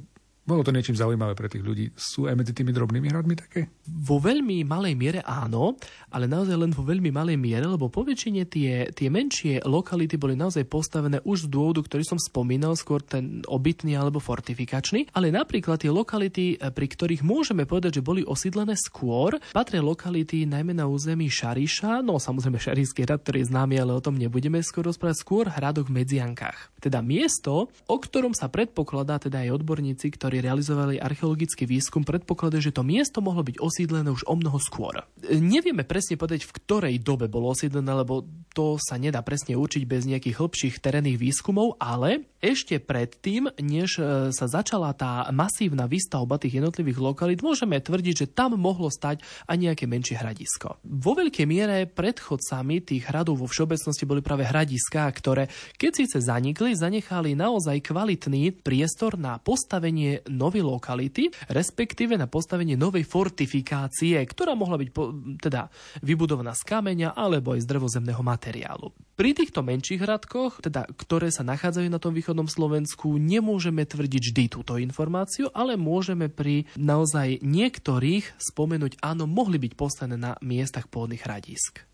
Bolo 0.50 0.66
to 0.66 0.74
niečím 0.74 0.98
zaujímavé 0.98 1.38
pre 1.38 1.46
tých 1.46 1.62
ľudí. 1.62 1.94
Sú 1.94 2.26
aj 2.26 2.34
medzi 2.34 2.58
tými 2.58 2.74
drobnými 2.74 3.06
hradmi 3.14 3.38
také? 3.38 3.70
Vo 3.86 4.18
veľmi 4.18 4.66
malej 4.66 4.98
miere 4.98 5.22
áno, 5.22 5.78
ale 6.10 6.26
naozaj 6.26 6.58
len 6.58 6.74
vo 6.74 6.82
veľmi 6.82 7.14
malej 7.14 7.38
miere, 7.38 7.70
lebo 7.70 7.86
po 7.86 8.02
väčšine 8.02 8.50
tie, 8.50 8.90
tie 8.90 9.14
menšie 9.14 9.62
lokality 9.62 10.18
boli 10.18 10.34
naozaj 10.34 10.66
postavené 10.66 11.22
už 11.22 11.46
z 11.46 11.54
dôvodu, 11.54 11.86
ktorý 11.86 12.02
som 12.02 12.18
spomínal, 12.18 12.74
skôr 12.74 13.06
ten 13.06 13.46
obytný 13.46 13.94
alebo 13.94 14.18
fortifikačný, 14.18 15.14
ale 15.14 15.30
napríklad 15.30 15.86
tie 15.86 15.94
lokality, 15.94 16.58
pri 16.58 16.88
ktorých 16.90 17.22
môžeme 17.22 17.70
povedať, 17.70 18.02
že 18.02 18.08
boli 18.10 18.26
osídlené 18.26 18.74
skôr, 18.74 19.38
patria 19.54 19.86
lokality 19.86 20.50
najmä 20.50 20.74
na 20.74 20.90
území 20.90 21.30
Šariša, 21.30 22.02
no 22.02 22.18
samozrejme 22.18 22.58
Šarísky 22.58 23.06
hrad, 23.06 23.22
ktorý 23.22 23.46
je 23.46 23.54
známy, 23.54 23.78
ale 23.78 23.94
o 23.94 24.02
tom 24.02 24.18
nebudeme 24.18 24.58
skôr 24.66 24.90
rozprávať, 24.90 25.22
skôr 25.22 25.46
hradok 25.46 25.94
v 25.94 26.02
Medziankách. 26.02 26.74
Teda 26.82 27.06
miesto, 27.06 27.70
o 27.86 27.98
ktorom 28.02 28.34
sa 28.34 28.50
predpokladá, 28.50 29.22
teda 29.22 29.46
aj 29.46 29.62
odborníci, 29.62 30.10
ktorí 30.10 30.38
realizovali 30.39 30.97
archeologický 30.97 31.67
výskum, 31.67 32.04
predpokladajú, 32.04 32.71
že 32.71 32.75
to 32.75 32.84
miesto 32.84 33.19
mohlo 33.19 33.43
byť 33.45 33.60
osídlené 33.60 34.10
už 34.12 34.25
o 34.25 34.36
mnoho 34.36 34.58
skôr. 34.58 35.04
Nevieme 35.30 35.84
presne 35.84 36.15
povedať, 36.15 36.47
v 36.47 36.56
ktorej 36.56 36.95
dobe 37.04 37.28
bolo 37.28 37.52
osídlené, 37.52 37.91
lebo 37.91 38.25
to 38.56 38.82
sa 38.82 38.97
nedá 38.97 39.21
presne 39.21 39.56
určiť 39.56 39.84
bez 39.86 40.04
nejakých 40.10 40.38
hĺbších 40.39 40.75
terénnych 40.82 41.21
výskumov, 41.21 41.78
ale 41.78 42.28
ešte 42.39 42.80
predtým, 42.80 43.52
než 43.60 43.99
e, 43.99 44.32
sa 44.32 44.45
začala 44.47 44.95
tá 44.95 45.28
masívna 45.36 45.91
výstavba 45.91 46.39
tých 46.39 46.63
jednotlivých 46.63 46.99
lokalít, 46.99 47.43
môžeme 47.43 47.75
tvrdiť, 47.78 48.15
že 48.25 48.32
tam 48.32 48.56
mohlo 48.56 48.88
stať 48.88 49.21
aj 49.45 49.58
nejaké 49.60 49.86
menšie 49.86 50.15
hradisko. 50.15 50.80
Vo 50.88 51.19
veľkej 51.19 51.45
miere 51.45 51.84
predchodcami 51.86 52.80
tých 52.80 53.12
hradov 53.12 53.43
vo 53.43 53.47
všeobecnosti 53.47 54.08
boli 54.08 54.23
práve 54.23 54.47
hradiská, 54.47 55.12
ktoré, 55.12 55.52
keď 55.75 55.91
síce 55.99 56.17
zanikli, 56.23 56.73
zanechali 56.73 57.36
naozaj 57.36 57.84
kvalitný 57.84 58.56
priestor 58.63 59.19
na 59.19 59.36
postavenie 59.38 60.23
novej 60.30 60.62
lokality, 60.62 61.34
respektíve 61.50 62.15
na 62.15 62.30
postavenie 62.30 62.78
novej 62.78 63.04
fortifikácie, 63.04 64.22
ktorá 64.24 64.54
mohla 64.54 64.78
byť 64.78 64.89
po, 64.94 65.12
teda 65.42 65.68
vybudovaná 66.06 66.54
z 66.54 66.63
kameňa 66.63 67.18
alebo 67.18 67.58
aj 67.58 67.65
z 67.65 67.70
drevozemného 67.70 68.22
materiálu. 68.22 68.94
Pri 69.20 69.36
týchto 69.36 69.60
menších 69.60 70.00
hradkoch, 70.00 70.63
teda, 70.63 70.88
ktoré 70.96 71.28
sa 71.28 71.44
nachádzajú 71.44 71.92
na 71.92 72.00
tom 72.00 72.15
východnom 72.15 72.48
Slovensku, 72.48 73.20
nemôžeme 73.20 73.84
tvrdiť 73.84 74.22
vždy 74.32 74.44
túto 74.48 74.80
informáciu, 74.80 75.52
ale 75.52 75.76
môžeme 75.76 76.32
pri 76.32 76.63
naozaj 76.80 77.44
niektorých 77.44 78.39
spomenúť, 78.39 79.04
áno, 79.04 79.28
mohli 79.28 79.60
byť 79.60 79.74
postavené 79.76 80.15
na 80.15 80.39
miestach 80.39 80.88
pôvodných 80.88 81.26
hradísk 81.28 81.88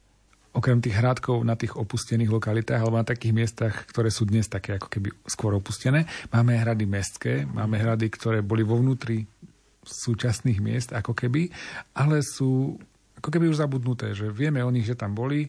okrem 0.55 0.79
tých 0.79 0.95
hradkov 0.95 1.43
na 1.43 1.59
tých 1.59 1.75
opustených 1.75 2.31
lokalitách 2.31 2.79
alebo 2.79 2.95
na 2.95 3.07
takých 3.07 3.35
miestach, 3.35 3.73
ktoré 3.91 4.07
sú 4.07 4.23
dnes 4.23 4.47
také 4.47 4.79
ako 4.79 4.87
keby 4.87 5.11
skôr 5.27 5.51
opustené, 5.51 6.07
máme 6.31 6.55
hrady 6.55 6.87
mestské, 6.87 7.43
máme 7.43 7.75
hrady, 7.75 8.07
ktoré 8.07 8.39
boli 8.39 8.63
vo 8.63 8.79
vnútri 8.79 9.27
súčasných 9.85 10.59
miest 10.63 10.89
ako 10.95 11.13
keby, 11.13 11.51
ale 11.99 12.23
sú 12.23 12.79
ako 13.19 13.29
keby 13.29 13.51
už 13.51 13.61
zabudnuté, 13.61 14.15
že 14.15 14.31
vieme 14.31 14.63
o 14.63 14.73
nich, 14.73 14.87
že 14.87 14.97
tam 14.97 15.13
boli, 15.13 15.45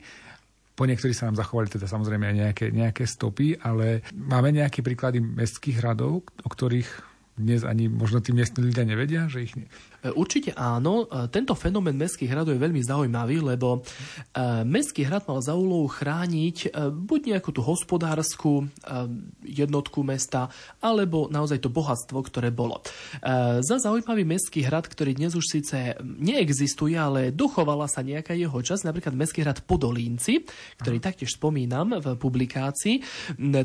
po 0.76 0.84
niektorých 0.84 1.16
sa 1.16 1.32
nám 1.32 1.40
zachovali 1.40 1.72
teda 1.72 1.88
samozrejme 1.88 2.24
aj 2.28 2.36
nejaké, 2.36 2.66
nejaké 2.68 3.04
stopy, 3.08 3.56
ale 3.64 4.04
máme 4.12 4.52
nejaké 4.52 4.84
príklady 4.84 5.24
mestských 5.24 5.80
hradov, 5.80 6.26
o 6.44 6.48
ktorých 6.52 7.15
dnes 7.36 7.62
ani 7.68 7.92
možno 7.92 8.24
tí 8.24 8.32
miestni 8.32 8.64
ľudia 8.64 8.88
nevedia, 8.88 9.28
že 9.28 9.44
ich 9.44 9.52
E, 10.06 10.14
určite 10.14 10.54
áno. 10.54 11.06
E, 11.06 11.26
tento 11.32 11.58
fenomén 11.58 11.98
mestských 11.98 12.30
hradov 12.30 12.54
je 12.54 12.62
veľmi 12.62 12.82
zaujímavý, 12.82 13.42
lebo 13.42 13.80
e, 13.80 14.62
mestský 14.62 15.02
hrad 15.06 15.26
mal 15.26 15.42
za 15.42 15.58
úlohu 15.58 15.90
chrániť 15.90 16.76
buď 16.76 17.20
nejakú 17.34 17.50
tú 17.50 17.62
hospodárskú 17.62 18.68
jednotku 19.42 20.02
mesta, 20.06 20.48
alebo 20.82 21.26
naozaj 21.30 21.62
to 21.62 21.72
bohatstvo, 21.72 22.18
ktoré 22.26 22.50
bolo. 22.52 22.82
Za 23.62 23.76
zaujímavý 23.80 24.26
mestský 24.26 24.66
hrad, 24.66 24.86
ktorý 24.86 25.16
dnes 25.16 25.34
už 25.34 25.46
síce 25.46 25.96
neexistuje, 26.02 26.94
ale 26.94 27.32
dochovala 27.32 27.86
sa 27.90 28.04
nejaká 28.04 28.34
jeho 28.36 28.54
časť, 28.54 28.86
napríklad 28.86 29.14
mestský 29.16 29.46
hrad 29.46 29.64
Podolínci, 29.64 30.46
ktorý 30.82 30.98
taktiež 31.00 31.36
spomínam 31.36 31.98
v 31.98 32.06
publikácii. 32.18 33.02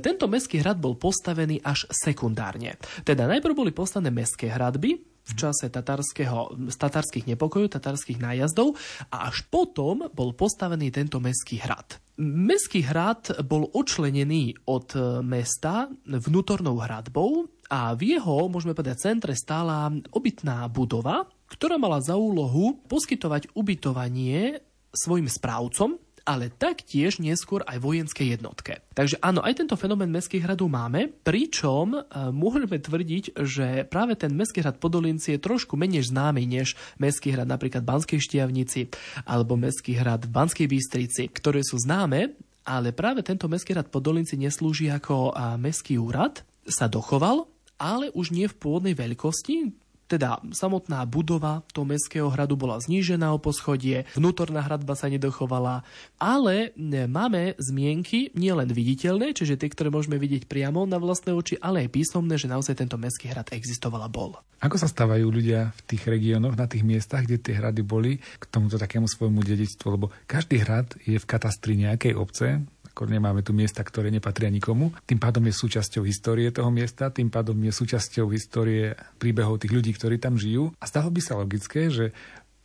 Tento 0.02 0.26
mestský 0.30 0.62
hrad 0.62 0.80
bol 0.80 0.96
postavený 0.98 1.62
až 1.62 1.90
sekundárne. 1.92 2.78
Teda 3.04 3.28
najprv 3.28 3.54
boli 3.62 3.74
postavené 3.74 4.10
mestské 4.10 4.50
hradby, 4.50 4.98
v 5.22 5.34
čase 5.38 5.70
tatarských 5.70 7.30
nepokojov, 7.30 7.78
tatarských 7.78 8.18
nájazdov 8.18 8.74
a 9.14 9.30
až 9.30 9.46
potom 9.54 10.10
bol 10.18 10.34
postavený 10.34 10.90
tento 10.90 11.22
mestský 11.22 11.62
hrad. 11.62 12.02
Mestský 12.18 12.82
hrad 12.82 13.46
bol 13.46 13.70
odčlenený 13.70 14.66
od 14.66 14.98
mesta 15.22 15.94
vnútornou 16.10 16.82
hradbou 16.82 17.46
a 17.70 17.94
v 17.94 18.18
jeho, 18.18 18.50
môžeme 18.50 18.74
povedať, 18.74 19.14
centre 19.14 19.38
stála 19.38 19.94
obytná 20.10 20.66
budova, 20.74 21.30
ktorá 21.54 21.78
mala 21.78 22.02
za 22.02 22.18
úlohu 22.18 22.82
poskytovať 22.90 23.54
ubytovanie 23.54 24.58
svojim 24.92 25.30
správcom, 25.30 26.02
ale 26.26 26.54
taktiež 26.54 27.18
neskôr 27.18 27.66
aj 27.66 27.82
vojenské 27.82 28.30
jednotke. 28.30 28.86
Takže 28.94 29.18
áno, 29.22 29.42
aj 29.42 29.64
tento 29.64 29.76
fenomén 29.78 30.12
mestských 30.14 30.46
hradov 30.46 30.70
máme, 30.70 31.10
pričom 31.26 31.98
e, 31.98 32.00
môžeme 32.30 32.78
tvrdiť, 32.78 33.40
že 33.42 33.84
práve 33.90 34.14
ten 34.14 34.32
mestský 34.32 34.62
hrad 34.62 34.78
Podolinci 34.78 35.36
je 35.36 35.44
trošku 35.44 35.74
menej 35.76 36.10
známy 36.14 36.46
než 36.46 36.78
mestský 37.02 37.34
hrad 37.34 37.50
napríklad 37.50 37.82
Banskej 37.82 38.22
Štiavnici 38.22 38.94
alebo 39.26 39.58
mestský 39.58 39.98
hrad 39.98 40.30
v 40.30 40.34
Banskej 40.34 40.68
Bystrici, 40.70 41.30
ktoré 41.34 41.66
sú 41.66 41.82
známe, 41.82 42.38
ale 42.62 42.94
práve 42.94 43.26
tento 43.26 43.50
mestský 43.50 43.74
hrad 43.74 43.90
Podolinci 43.90 44.38
neslúži 44.38 44.94
ako 44.94 45.34
mestský 45.58 45.98
úrad, 45.98 46.46
sa 46.62 46.86
dochoval, 46.86 47.50
ale 47.82 48.14
už 48.14 48.30
nie 48.30 48.46
v 48.46 48.58
pôvodnej 48.62 48.94
veľkosti, 48.94 49.81
teda 50.12 50.44
samotná 50.52 51.08
budova 51.08 51.64
toho 51.72 51.88
mestského 51.88 52.28
hradu 52.28 52.60
bola 52.60 52.84
znížená 52.84 53.32
o 53.32 53.40
poschodie, 53.40 54.04
vnútorná 54.20 54.60
hradba 54.60 55.00
sa 55.00 55.08
nedochovala, 55.08 55.88
ale 56.20 56.76
máme 57.08 57.56
zmienky 57.56 58.36
nielen 58.36 58.68
viditeľné, 58.68 59.32
čiže 59.32 59.56
tie, 59.56 59.72
ktoré 59.72 59.88
môžeme 59.88 60.20
vidieť 60.20 60.52
priamo 60.52 60.84
na 60.84 61.00
vlastné 61.00 61.32
oči, 61.32 61.56
ale 61.64 61.88
aj 61.88 61.96
písomné, 61.96 62.36
že 62.36 62.52
naozaj 62.52 62.76
tento 62.76 63.00
mestský 63.00 63.32
hrad 63.32 63.56
existoval 63.56 64.04
a 64.04 64.12
bol. 64.12 64.36
Ako 64.60 64.78
sa 64.78 64.92
stávajú 64.92 65.32
ľudia 65.32 65.72
v 65.74 65.82
tých 65.96 66.04
regiónoch, 66.06 66.60
na 66.60 66.68
tých 66.68 66.86
miestach, 66.86 67.26
kde 67.26 67.42
tie 67.42 67.58
hrady 67.58 67.82
boli, 67.82 68.20
k 68.20 68.44
tomuto 68.52 68.78
takému 68.78 69.10
svojmu 69.10 69.42
dedictvu? 69.42 69.88
Lebo 69.96 70.14
každý 70.28 70.62
hrad 70.62 70.94
je 71.02 71.18
v 71.18 71.26
katastri 71.26 71.74
nejakej 71.80 72.14
obce, 72.14 72.62
ako 73.02 73.10
nemáme 73.10 73.42
tu 73.42 73.50
miesta, 73.50 73.82
ktoré 73.82 74.14
nepatria 74.14 74.54
nikomu. 74.54 74.94
Tým 75.10 75.18
pádom 75.18 75.42
je 75.50 75.58
súčasťou 75.58 76.06
histórie 76.06 76.54
toho 76.54 76.70
miesta, 76.70 77.10
tým 77.10 77.34
pádom 77.34 77.58
je 77.66 77.74
súčasťou 77.74 78.30
histórie 78.30 78.94
príbehov 79.18 79.58
tých 79.58 79.74
ľudí, 79.74 79.90
ktorí 79.98 80.22
tam 80.22 80.38
žijú. 80.38 80.70
A 80.78 80.86
stalo 80.86 81.10
by 81.10 81.18
sa 81.18 81.34
logické, 81.34 81.90
že 81.90 82.14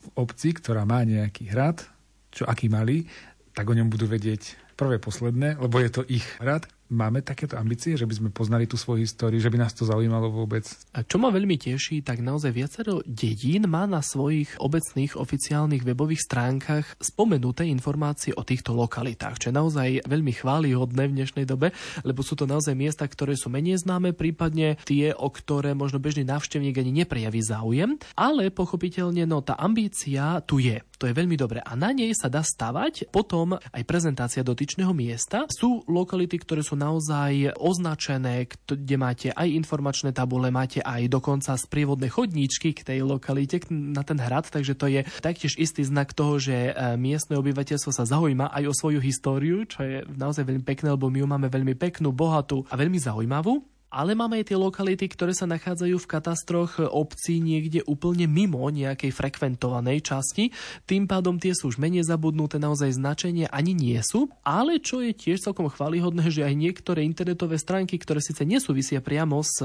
v 0.05 0.09
obci, 0.13 0.53
ktorá 0.53 0.85
má 0.85 1.01
nejaký 1.09 1.49
hrad, 1.49 1.89
čo 2.29 2.45
aký 2.45 2.69
malý, 2.69 3.09
tak 3.57 3.65
o 3.65 3.73
ňom 3.73 3.89
budú 3.89 4.05
vedieť 4.05 4.61
prvé, 4.77 5.01
posledné, 5.01 5.57
lebo 5.57 5.81
je 5.81 5.89
to 5.89 6.05
ich 6.05 6.29
hrad 6.37 6.69
Máme 6.87 7.19
takéto 7.19 7.59
ambície, 7.59 7.99
že 7.99 8.07
by 8.07 8.15
sme 8.15 8.31
poznali 8.31 8.71
tú 8.71 8.79
svoju 8.79 9.03
históriu, 9.03 9.43
že 9.43 9.51
by 9.51 9.59
nás 9.59 9.75
to 9.75 9.83
zaujímalo 9.83 10.31
vôbec? 10.31 10.63
A 10.95 11.03
čo 11.03 11.19
ma 11.19 11.35
veľmi 11.35 11.59
teší, 11.59 12.07
tak 12.07 12.23
naozaj 12.23 12.55
viacero 12.55 13.03
dedín 13.03 13.67
má 13.67 13.91
na 13.91 13.99
svojich 13.99 14.55
obecných 14.63 15.19
oficiálnych 15.19 15.83
webových 15.83 16.23
stránkach 16.23 16.87
spomenuté 17.03 17.67
informácie 17.67 18.31
o 18.39 18.47
týchto 18.47 18.71
lokalitách, 18.71 19.43
čo 19.43 19.51
je 19.51 19.59
naozaj 19.59 19.89
veľmi 20.07 20.31
chválihodné 20.31 21.11
v 21.11 21.17
dnešnej 21.19 21.43
dobe, 21.43 21.75
lebo 22.07 22.23
sú 22.23 22.39
to 22.39 22.47
naozaj 22.47 22.79
miesta, 22.79 23.03
ktoré 23.03 23.35
sú 23.35 23.51
menej 23.51 23.83
známe, 23.83 24.15
prípadne 24.15 24.79
tie, 24.87 25.11
o 25.11 25.27
ktoré 25.27 25.75
možno 25.75 25.99
bežný 25.99 26.23
návštevník 26.23 26.79
ani 26.79 27.03
neprejaví 27.03 27.43
záujem, 27.43 27.99
ale 28.15 28.55
pochopiteľne 28.55 29.27
no, 29.27 29.43
tá 29.43 29.59
ambícia 29.59 30.39
tu 30.47 30.63
je. 30.63 30.79
To 30.97 31.05
je 31.05 31.13
veľmi 31.13 31.37
dobré. 31.37 31.61
A 31.61 31.77
na 31.77 31.93
nej 31.93 32.13
sa 32.17 32.33
dá 32.33 32.41
stavať 32.41 33.13
potom 33.13 33.61
aj 33.61 33.83
prezentácia 33.85 34.41
dotyčného 34.41 34.97
miesta. 34.97 35.45
Sú 35.53 35.85
lokality, 35.85 36.41
ktoré 36.41 36.65
sú 36.65 36.73
naozaj 36.73 37.53
označené, 37.61 38.49
kde 38.65 38.97
máte 38.97 39.29
aj 39.37 39.49
informačné 39.53 40.17
tabule, 40.17 40.49
máte 40.49 40.81
aj 40.81 41.13
dokonca 41.13 41.53
sprievodné 41.57 42.09
chodníčky 42.09 42.73
k 42.73 42.81
tej 42.81 42.99
lokalite, 43.05 43.61
na 43.69 44.01
ten 44.01 44.17
hrad, 44.17 44.49
takže 44.49 44.73
to 44.77 44.89
je 44.89 45.01
taktiež 45.21 45.57
istý 45.61 45.85
znak 45.85 46.17
toho, 46.17 46.41
že 46.41 46.73
e, 46.73 46.97
miestne 46.97 47.37
obyvateľstvo 47.37 47.93
sa 47.93 48.09
zaujíma 48.09 48.53
aj 48.53 48.65
o 48.69 48.77
svoju 48.77 49.01
históriu, 49.01 49.69
čo 49.69 49.85
je 49.85 49.97
naozaj 50.09 50.49
veľmi 50.49 50.65
pekné, 50.65 50.97
lebo 50.97 51.13
my 51.13 51.19
ju 51.25 51.27
máme 51.29 51.49
veľmi 51.53 51.75
peknú, 51.77 52.13
bohatú 52.13 52.65
a 52.69 52.75
veľmi 52.77 52.97
zaujímavú. 52.97 53.76
Ale 53.87 54.19
máme 54.19 54.43
aj 54.43 54.51
tie 54.51 54.59
lokality, 54.59 55.07
ktoré 55.07 55.31
sa 55.31 55.47
nachádzajú 55.47 55.97
v 55.97 56.11
katastroch 56.11 56.83
obcí 56.83 57.39
niekde 57.39 57.87
úplne 57.87 58.27
mimo 58.27 58.67
nejakej 58.67 59.15
frekventovanej 59.15 60.03
časti. 60.03 60.51
Tým 60.85 61.07
pádom 61.07 61.39
tie 61.39 61.55
sú 61.55 61.71
už 61.71 61.79
menej 61.79 62.03
zabudnuté, 62.03 62.59
naozaj 62.59 62.99
značenie 62.99 63.47
ani 63.47 63.79
nie 63.79 63.99
sú. 64.03 64.27
Ale 64.43 64.83
čo 64.83 65.01
je 65.01 65.15
tiež 65.15 65.47
celkom 65.47 65.71
chválihodné, 65.71 66.29
že 66.35 66.43
aj 66.43 66.55
niektoré 66.59 67.07
internetové 67.07 67.63
stránky, 67.63 67.95
ktoré 67.97 68.19
síce 68.19 68.43
nesúvisia 68.43 68.99
priamo 68.99 69.41
s, 69.47 69.63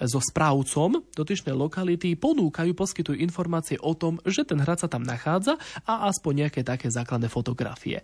so 0.00 0.20
správcom 0.20 1.04
dotyčnej 1.12 1.52
lokality, 1.52 2.16
ponúkajú, 2.16 2.72
poskytujú 2.72 3.20
informácie 3.20 3.76
o 3.84 3.92
tom, 3.92 4.16
že 4.24 4.48
ten 4.48 4.58
hrad 4.64 4.80
sa 4.80 4.88
tam 4.88 5.04
nachádza 5.04 5.60
a 5.84 6.08
aspoň 6.08 6.48
nejaké 6.48 6.60
také 6.64 6.88
základné 6.88 7.28
fotografie. 7.28 8.00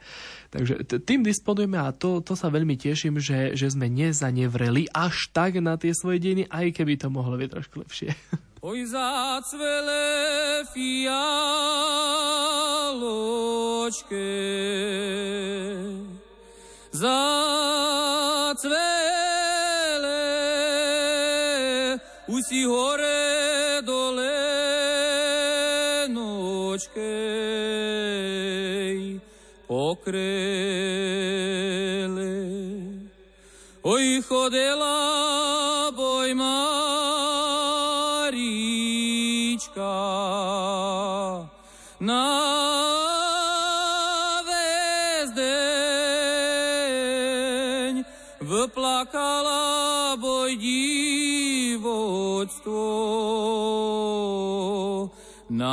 Takže 0.53 0.84
tým 1.09 1.24
disponujeme 1.24 1.80
a 1.80 1.90
to, 1.96 2.20
to 2.20 2.36
sa 2.36 2.53
veľmi 2.53 2.76
teším, 2.76 3.16
že, 3.16 3.57
že 3.57 3.72
sme 3.72 3.88
nezanevreli 3.88 4.92
až 4.92 5.32
tak 5.39 5.62
na 5.62 5.78
tie 5.78 5.95
svoje 5.95 6.18
dejiny, 6.18 6.51
aj 6.51 6.74
keby 6.74 6.99
to 6.99 7.07
mohlo 7.14 7.39
byť 7.39 7.47
trošku 7.55 7.78
lepšie. 7.86 8.11
Oj 8.68 8.91
zacvele 8.91 10.66
fialočke, 10.74 11.30
zacvele, 16.91 17.22
usi 22.26 22.66
hore 22.66 23.78
dole 23.86 24.43
nočke, 26.11 27.14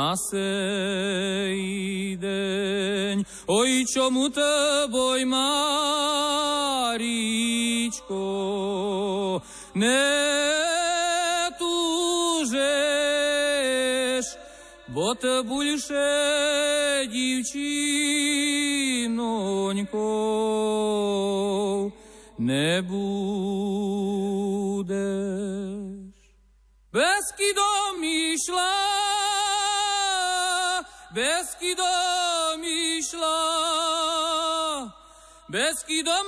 на 0.06 0.14
сей 0.16 1.56
день. 2.16 3.26
Ой, 3.46 3.84
чому 3.94 4.28
тебе, 4.30 5.24
Марічко, 6.94 7.42
не 9.74 11.50
тужиш, 11.58 12.56
бо 14.88 15.14
те 15.14 15.42
більше 15.42 17.08
дівчинонько 17.12 17.52
не 22.38 22.82
будеш. 22.82 23.26
Bez 26.96 27.24
kidom 27.38 28.00
išla 28.00 28.95
Beskydom 31.16 32.60
išla, 32.60 33.40
Beskydom 35.48 36.26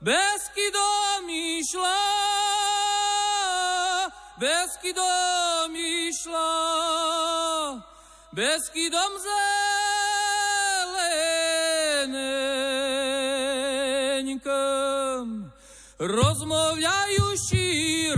bez 0.00 0.42
Beskydom 0.48 1.28
išla, 1.30 2.00
Beskydom 4.40 5.76
išla, 5.76 6.50
Beskydom 8.32 9.12
zeleneňkom. 9.22 9.78
Rozmowlają 15.98 17.27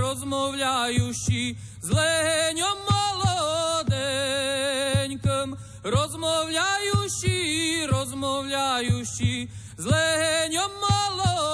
розмовляючи 0.01 1.57
з 1.82 1.90
легенем 1.90 2.76
молоденьким, 2.90 5.57
розмовляючи, 5.82 7.86
розмовляючи 7.92 9.48
з 9.78 9.84
легенем 9.84 10.70
молоденьким. 10.80 11.51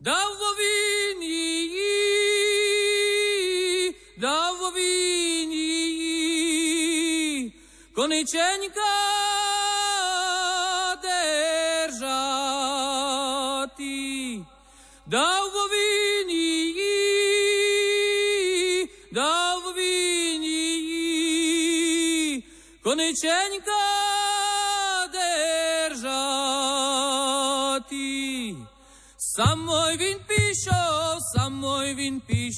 Дав 0.00 0.36
він 0.58 1.22
її, 1.22 1.86
дав 4.18 4.72
він 4.76 5.52
її, 5.52 7.52
кониченька 7.94 9.15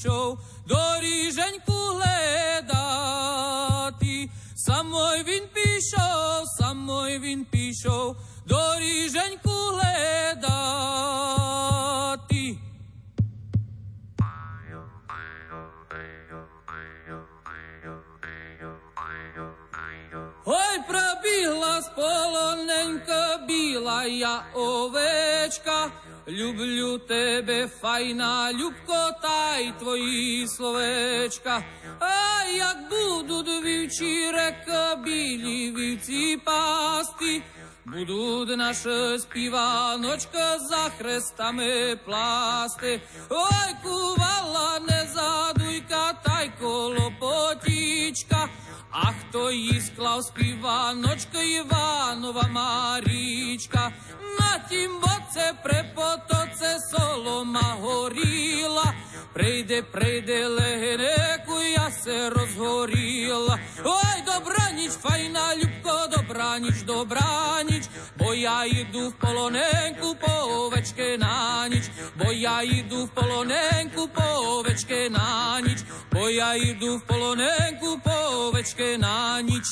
dušou 0.09 0.41
do 0.67 0.81
rýženku 1.01 1.77
hledati. 2.01 3.29
Samoj 4.57 5.23
vin 5.23 5.49
pišov, 5.53 6.45
samoj 6.57 7.19
vin 7.21 7.45
pišov, 7.45 8.17
do 8.49 8.75
rýženku 8.81 9.77
hledati. 9.77 10.49
Oj, 20.49 20.77
probila 20.89 21.83
spolonenka, 21.85 23.45
bila 23.45 24.09
ja 24.09 24.49
ovečka, 24.57 25.93
люблю 26.29 26.99
тебе, 26.99 27.69
файна 27.81 28.53
любко, 28.53 29.11
та 29.23 29.57
й 29.57 29.73
твої 29.79 30.49
словечка. 30.49 31.65
А 32.01 32.45
як 32.57 32.77
будуть 32.91 33.65
вівчі 33.65 34.31
река 34.31 34.97
білі 34.97 35.73
вівці 35.73 36.41
пасти, 36.45 37.43
Будуть 37.85 38.59
наша 38.59 39.19
співаночка 39.19 40.59
за 40.59 40.91
хрестами 40.99 41.97
пласти. 42.05 43.01
Ой, 43.29 43.75
кувала 43.83 44.81
не 44.89 45.09
задуйка, 45.15 46.13
та 46.13 46.43
й 46.43 46.51
колопотічка. 46.61 48.49
А 48.98 49.12
хто 49.12 49.52
їй 49.52 49.82
склав 49.82 50.24
співаночка 50.24 51.42
Іванова 51.42 52.48
Марічка? 52.52 53.92
На 54.40 54.60
тім 54.70 54.92
боце 55.00 55.54
препотоце 55.64 56.80
солома 56.92 57.78
горіла. 57.82 58.94
Прийде, 59.38 59.82
прийде 59.82 60.48
легенеку, 60.48 61.62
я 61.62 61.92
се 61.92 62.30
розгоріла. 62.30 63.60
Ой, 63.84 64.24
добра 64.26 64.72
ніч, 64.72 64.92
файна 64.92 65.56
любко, 65.56 66.18
добра 66.18 66.60
ніч, 66.60 66.82
добра 66.82 67.64
ніч, 67.70 67.84
бо 68.18 68.34
я 68.34 68.66
йду 68.66 69.10
в 69.10 69.14
полоненьку 69.14 70.16
по 70.16 70.32
овечки 70.32 71.18
на 71.18 71.68
ніч, 71.68 71.84
бо 72.16 72.32
я 72.32 72.62
йду 72.62 73.06
в 73.06 73.10
полоненьку 73.10 74.08
по 74.08 74.24
овечки 74.24 75.10
на 75.10 75.62
ніч, 75.62 75.80
бо 76.12 76.30
я 76.30 76.56
йду 76.56 76.98
в 76.98 77.02
полоненьку 77.02 78.00
по 78.04 78.46
овечки 78.48 78.98
на 78.98 79.42
ніч. 79.42 79.66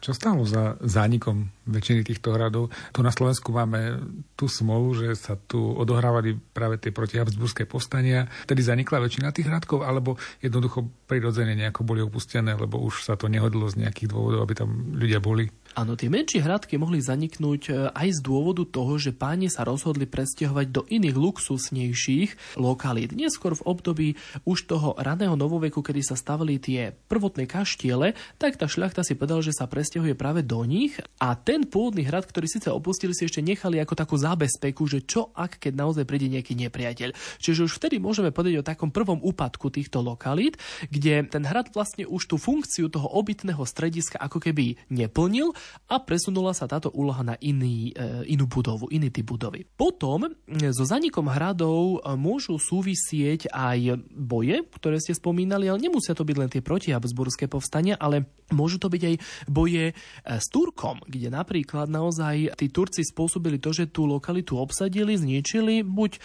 Čo 0.00 0.16
stalo 0.16 0.48
za 0.48 0.80
zánikom 0.80 1.52
väčšiny 1.68 2.08
týchto 2.08 2.32
hradov? 2.32 2.72
Tu 2.96 3.04
na 3.04 3.12
Slovensku 3.12 3.52
máme 3.52 4.00
tú 4.32 4.48
smolu, 4.48 4.96
že 4.96 5.12
sa 5.12 5.36
tu 5.36 5.60
odohrávali 5.60 6.40
práve 6.56 6.80
tie 6.80 6.88
protihabsburské 6.88 7.68
povstania. 7.68 8.24
Tedy 8.48 8.64
zanikla 8.64 9.04
väčšina 9.04 9.28
tých 9.28 9.52
hradkov, 9.52 9.84
alebo 9.84 10.16
jednoducho 10.40 10.88
prirodzene 11.04 11.52
nejako 11.52 11.84
boli 11.84 12.00
opustené, 12.00 12.56
lebo 12.56 12.80
už 12.80 13.04
sa 13.04 13.20
to 13.20 13.28
nehodilo 13.28 13.68
z 13.68 13.84
nejakých 13.84 14.08
dôvodov, 14.08 14.48
aby 14.48 14.54
tam 14.56 14.96
ľudia 14.96 15.20
boli? 15.20 15.52
Áno, 15.80 15.96
tie 15.96 16.12
menšie 16.12 16.44
hradky 16.44 16.76
mohli 16.76 17.00
zaniknúť 17.00 17.62
e, 17.72 17.88
aj 17.88 18.08
z 18.12 18.20
dôvodu 18.20 18.68
toho, 18.68 19.00
že 19.00 19.16
páni 19.16 19.48
sa 19.48 19.64
rozhodli 19.64 20.04
presťahovať 20.04 20.66
do 20.68 20.84
iných 20.84 21.16
luxusnejších 21.16 22.60
lokalít. 22.60 23.16
Neskôr 23.16 23.56
v 23.56 23.64
období 23.64 24.08
už 24.44 24.68
toho 24.68 24.92
raného 25.00 25.40
novoveku, 25.40 25.80
kedy 25.80 26.04
sa 26.04 26.20
stavili 26.20 26.60
tie 26.60 26.92
prvotné 27.08 27.48
kaštiele, 27.48 28.12
tak 28.36 28.60
tá 28.60 28.68
šľachta 28.68 29.00
si 29.08 29.16
povedal, 29.16 29.40
že 29.40 29.56
sa 29.56 29.64
presťahuje 29.64 30.12
práve 30.20 30.44
do 30.44 30.60
nich 30.68 31.00
a 31.16 31.32
ten 31.32 31.64
pôvodný 31.64 32.04
hrad, 32.04 32.28
ktorý 32.28 32.44
síce 32.44 32.68
opustili, 32.68 33.16
si 33.16 33.24
ešte 33.24 33.40
nechali 33.40 33.80
ako 33.80 33.96
takú 33.96 34.20
zábezpeku, 34.20 34.84
že 34.84 35.00
čo 35.08 35.32
ak, 35.32 35.64
keď 35.64 35.80
naozaj 35.80 36.04
príde 36.04 36.28
nejaký 36.28 36.60
nepriateľ. 36.60 37.40
Čiže 37.40 37.64
už 37.64 37.80
vtedy 37.80 37.96
môžeme 37.96 38.28
povedať 38.28 38.60
o 38.60 38.68
takom 38.68 38.92
prvom 38.92 39.16
úpadku 39.24 39.72
týchto 39.72 40.04
lokalít, 40.04 40.60
kde 40.92 41.24
ten 41.24 41.48
hrad 41.48 41.72
vlastne 41.72 42.04
už 42.04 42.28
tú 42.28 42.36
funkciu 42.36 42.92
toho 42.92 43.08
obytného 43.16 43.64
strediska 43.64 44.20
ako 44.20 44.44
keby 44.44 44.76
neplnil 44.92 45.56
a 45.90 45.98
presunula 45.98 46.54
sa 46.54 46.70
táto 46.70 46.90
úloha 46.94 47.26
na 47.26 47.34
iný, 47.42 47.90
e, 47.90 48.30
inú 48.30 48.46
budovu, 48.46 48.86
iný 48.94 49.10
typ 49.10 49.26
budovy. 49.30 49.66
Potom 49.66 50.30
so 50.48 50.84
zanikom 50.86 51.30
hradov 51.30 52.02
môžu 52.18 52.58
súvisieť 52.58 53.50
aj 53.50 54.06
boje, 54.10 54.66
ktoré 54.74 54.98
ste 54.98 55.14
spomínali, 55.14 55.70
ale 55.70 55.82
nemusia 55.82 56.14
to 56.14 56.26
byť 56.26 56.36
len 56.38 56.50
tie 56.50 56.62
protihabsburské 56.62 57.50
povstania, 57.50 57.98
ale 57.98 58.26
môžu 58.50 58.82
to 58.82 58.90
byť 58.90 59.02
aj 59.06 59.14
boje 59.46 59.94
s 60.26 60.46
Turkom, 60.50 61.02
kde 61.06 61.30
napríklad 61.30 61.86
naozaj 61.86 62.58
tí 62.58 62.66
Turci 62.70 63.06
spôsobili 63.06 63.62
to, 63.62 63.70
že 63.70 63.90
tú 63.90 64.06
lokalitu 64.06 64.58
obsadili, 64.58 65.14
zničili, 65.14 65.86
buď 65.86 66.18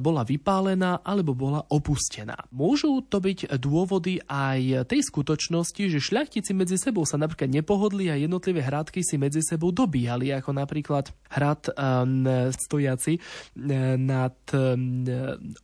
bola 0.00 0.24
vypálená, 0.24 1.04
alebo 1.04 1.36
bola 1.36 1.64
opustená. 1.68 2.48
Môžu 2.52 3.04
to 3.04 3.20
byť 3.20 3.56
dôvody 3.60 4.20
aj 4.28 4.88
tej 4.88 5.00
skutočnosti, 5.04 5.82
že 5.88 6.00
šľachtici 6.00 6.56
medzi 6.56 6.80
sebou 6.80 7.04
sa 7.04 7.20
napríklad 7.20 7.52
nepohodli 7.52 8.08
a 8.08 8.16
jednotlivé 8.16 8.63
hradky 8.64 9.04
si 9.04 9.20
medzi 9.20 9.44
sebou 9.44 9.68
dobíjali, 9.68 10.32
ako 10.32 10.56
napríklad 10.56 11.12
hrad 11.28 11.68
um, 11.76 12.24
stojaci 12.48 13.20
um, 13.20 14.00
nad 14.00 14.36
um, 14.56 15.04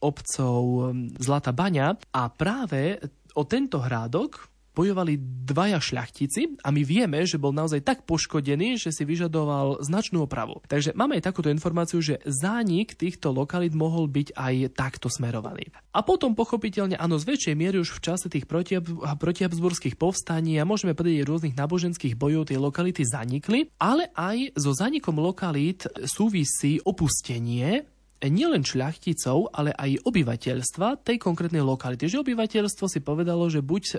obcov 0.05 0.93
Zlata 1.17 1.57
Baňa. 1.57 1.97
A 2.13 2.29
práve 2.29 3.01
o 3.33 3.47
tento 3.49 3.81
hrádok 3.81 4.50
bojovali 4.75 5.19
dvaja 5.51 5.83
šľachtici 5.83 6.63
a 6.63 6.71
my 6.71 6.83
vieme, 6.87 7.27
že 7.27 7.37
bol 7.37 7.51
naozaj 7.51 7.83
tak 7.83 8.07
poškodený, 8.07 8.79
že 8.79 8.95
si 8.95 9.03
vyžadoval 9.03 9.83
značnú 9.83 10.25
opravu. 10.25 10.63
Takže 10.71 10.95
máme 10.95 11.19
aj 11.19 11.27
takúto 11.27 11.51
informáciu, 11.51 11.99
že 11.99 12.23
zánik 12.25 12.95
týchto 12.95 13.35
lokalít 13.35 13.75
mohol 13.75 14.07
byť 14.07 14.39
aj 14.39 14.55
takto 14.79 15.11
smerovaný. 15.11 15.75
A 15.91 16.07
potom 16.07 16.39
pochopiteľne, 16.39 16.95
áno, 16.95 17.19
z 17.19 17.35
väčšej 17.35 17.55
miery 17.59 17.83
už 17.83 17.99
v 17.99 18.03
čase 18.03 18.27
tých 18.31 18.47
protihabsburských 18.47 19.99
povstaní 19.99 20.57
a 20.63 20.69
môžeme 20.69 20.95
povedať 20.95 21.27
rôznych 21.27 21.59
náboženských 21.59 22.15
bojov 22.15 22.49
tie 22.49 22.59
lokality 22.59 23.03
zanikli, 23.03 23.69
ale 23.83 24.09
aj 24.15 24.55
so 24.55 24.71
zanikom 24.71 25.19
lokalít 25.19 25.85
súvisí 26.07 26.79
opustenie 26.87 27.85
nielen 28.29 28.61
šľachticov, 28.61 29.57
ale 29.57 29.73
aj 29.73 30.05
obyvateľstva 30.05 31.01
tej 31.01 31.17
konkrétnej 31.17 31.65
lokality. 31.65 32.05
Že 32.11 32.27
obyvateľstvo 32.29 32.87
si 32.91 33.01
povedalo, 33.01 33.49
že 33.49 33.65
buď 33.65 33.83
e, 33.87 33.95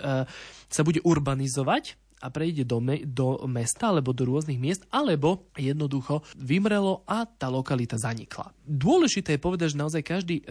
sa 0.69 0.82
bude 0.86 1.01
urbanizovať 1.01 1.97
a 2.22 2.30
prejde 2.30 2.69
do, 2.69 2.78
me- 2.78 3.01
do 3.01 3.41
mesta 3.49 3.89
alebo 3.89 4.13
do 4.13 4.30
rôznych 4.30 4.61
miest, 4.61 4.86
alebo 4.93 5.49
jednoducho 5.57 6.22
vymrelo 6.38 7.01
a 7.09 7.26
tá 7.26 7.49
lokalita 7.49 7.97
zanikla. 7.97 8.53
Dôležité 8.61 9.36
je 9.36 9.41
povedať, 9.41 9.74
že 9.74 9.82
naozaj 9.82 10.01
každý 10.05 10.45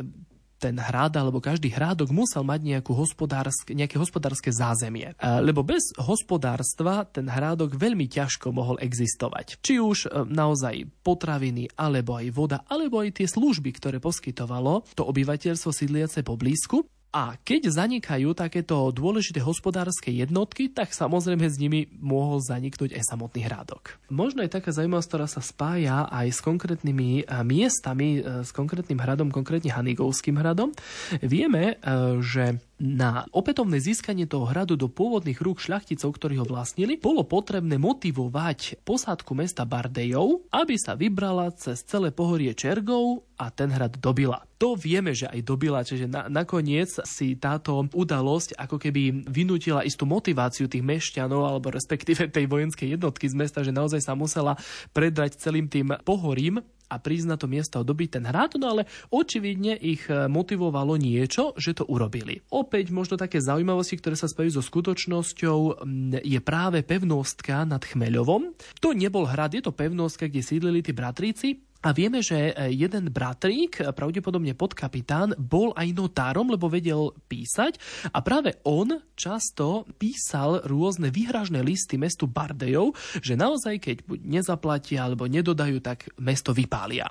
ten 0.60 0.76
hrad 0.76 1.16
alebo 1.16 1.40
každý 1.40 1.72
hrádok 1.72 2.12
musel 2.12 2.44
mať 2.44 2.60
nejakú 2.60 2.92
hospodárske, 2.92 3.72
nejaké 3.72 3.96
hospodárske 3.96 4.52
zázemie. 4.52 5.16
E, 5.16 5.40
lebo 5.40 5.64
bez 5.64 5.96
hospodárstva 5.96 7.08
ten 7.08 7.24
hrádok 7.24 7.80
veľmi 7.80 8.04
ťažko 8.12 8.52
mohol 8.52 8.76
existovať. 8.84 9.56
Či 9.64 9.80
už 9.80 9.98
e, 10.06 10.08
naozaj 10.28 10.84
potraviny, 11.00 11.72
alebo 11.80 12.20
aj 12.20 12.28
voda, 12.36 12.58
alebo 12.68 13.00
aj 13.00 13.24
tie 13.24 13.26
služby, 13.26 13.72
ktoré 13.80 13.96
poskytovalo 13.98 14.84
to 14.92 15.08
obyvateľstvo 15.08 15.72
sídliace 15.72 16.20
poblízku, 16.20 16.84
a 17.10 17.34
keď 17.42 17.74
zanikajú 17.74 18.38
takéto 18.38 18.94
dôležité 18.94 19.42
hospodárske 19.42 20.14
jednotky, 20.14 20.70
tak 20.70 20.94
samozrejme 20.94 21.42
s 21.42 21.58
nimi 21.58 21.90
mohol 21.98 22.38
zaniknúť 22.38 22.94
aj 22.94 23.02
samotný 23.02 23.50
hrádok. 23.50 23.98
Možno 24.14 24.46
je 24.46 24.54
taká 24.54 24.70
zaujímavosť, 24.70 25.08
ktorá 25.10 25.26
sa 25.26 25.42
spája 25.42 26.06
aj 26.06 26.30
s 26.30 26.40
konkrétnymi 26.40 27.26
eh, 27.26 27.42
miestami, 27.42 28.22
eh, 28.22 28.46
s 28.46 28.54
konkrétnym 28.54 29.02
hradom, 29.02 29.34
konkrétne 29.34 29.74
Hanigovským 29.74 30.38
hradom. 30.38 30.70
Vieme, 31.18 31.82
eh, 31.82 32.22
že 32.22 32.62
na 32.80 33.28
opätovné 33.36 33.76
získanie 33.76 34.24
toho 34.24 34.48
hradu 34.48 34.74
do 34.74 34.88
pôvodných 34.88 35.36
rúk 35.38 35.60
šľachticov, 35.60 36.16
ktorí 36.16 36.40
ho 36.40 36.48
vlastnili, 36.48 36.96
bolo 36.96 37.28
potrebné 37.28 37.76
motivovať 37.76 38.80
posádku 38.88 39.36
mesta 39.36 39.68
Bardejov, 39.68 40.48
aby 40.48 40.74
sa 40.80 40.96
vybrala 40.96 41.52
cez 41.52 41.84
celé 41.84 42.08
pohorie 42.08 42.56
Čergov 42.56 43.28
a 43.36 43.52
ten 43.52 43.68
hrad 43.68 44.00
dobila. 44.00 44.40
To 44.56 44.76
vieme, 44.76 45.12
že 45.12 45.28
aj 45.28 45.40
dobila, 45.44 45.84
čiže 45.84 46.08
na, 46.08 46.28
nakoniec 46.32 46.88
si 47.04 47.36
táto 47.36 47.84
udalosť 47.92 48.56
ako 48.56 48.76
keby 48.80 49.28
vynútila 49.28 49.84
istú 49.84 50.08
motiváciu 50.08 50.68
tých 50.68 50.84
mešťanov 50.84 51.44
alebo 51.44 51.68
respektíve 51.72 52.32
tej 52.32 52.48
vojenskej 52.48 52.96
jednotky 52.96 53.28
z 53.28 53.36
mesta, 53.36 53.60
že 53.60 53.76
naozaj 53.76 54.00
sa 54.00 54.16
musela 54.16 54.56
predrať 54.96 55.36
celým 55.36 55.68
tým 55.68 55.96
pohorím 56.04 56.64
a 56.90 56.98
prísť 56.98 57.26
na 57.30 57.36
to 57.38 57.46
miesto 57.46 57.78
a 57.78 57.86
dobiť 57.86 58.18
ten 58.18 58.24
hrad, 58.26 58.58
no 58.58 58.74
ale 58.74 58.90
očividne 59.14 59.78
ich 59.78 60.10
e, 60.10 60.26
motivovalo 60.26 60.98
niečo, 60.98 61.54
že 61.54 61.78
to 61.78 61.86
urobili. 61.86 62.42
Opäť 62.50 62.90
možno 62.90 63.14
také 63.14 63.38
zaujímavosti, 63.38 63.96
ktoré 64.02 64.18
sa 64.18 64.26
spajú 64.26 64.50
so 64.58 64.62
skutočnosťou, 64.66 65.86
je 66.20 66.40
práve 66.42 66.82
pevnostka 66.82 67.62
nad 67.62 67.80
Chmeľovom. 67.86 68.50
To 68.82 68.90
nebol 68.90 69.30
hrad, 69.30 69.54
je 69.54 69.62
to 69.62 69.70
pevnostka, 69.70 70.26
kde 70.26 70.42
sídlili 70.42 70.82
tí 70.82 70.90
bratríci, 70.90 71.69
a 71.80 71.96
vieme, 71.96 72.20
že 72.20 72.52
e, 72.52 72.76
jeden 72.76 73.08
bratrík, 73.08 73.80
e, 73.80 73.88
pravdepodobne 73.88 74.52
podkapitán, 74.52 75.32
bol 75.40 75.72
aj 75.72 75.88
notárom, 75.96 76.52
lebo 76.52 76.68
vedel 76.68 77.16
písať 77.24 77.80
a 78.12 78.20
práve 78.20 78.60
on 78.68 79.00
často 79.16 79.88
písal 79.96 80.60
rôzne 80.68 81.08
výhražné 81.08 81.64
listy 81.64 81.96
mestu 81.96 82.28
Bardejov, 82.28 82.92
že 83.24 83.32
naozaj, 83.32 83.80
keď 83.80 83.96
buď 84.04 84.18
nezaplatia 84.20 85.08
alebo 85.08 85.24
nedodajú, 85.24 85.80
tak 85.80 86.12
mesto 86.20 86.52
vypália. 86.52 87.08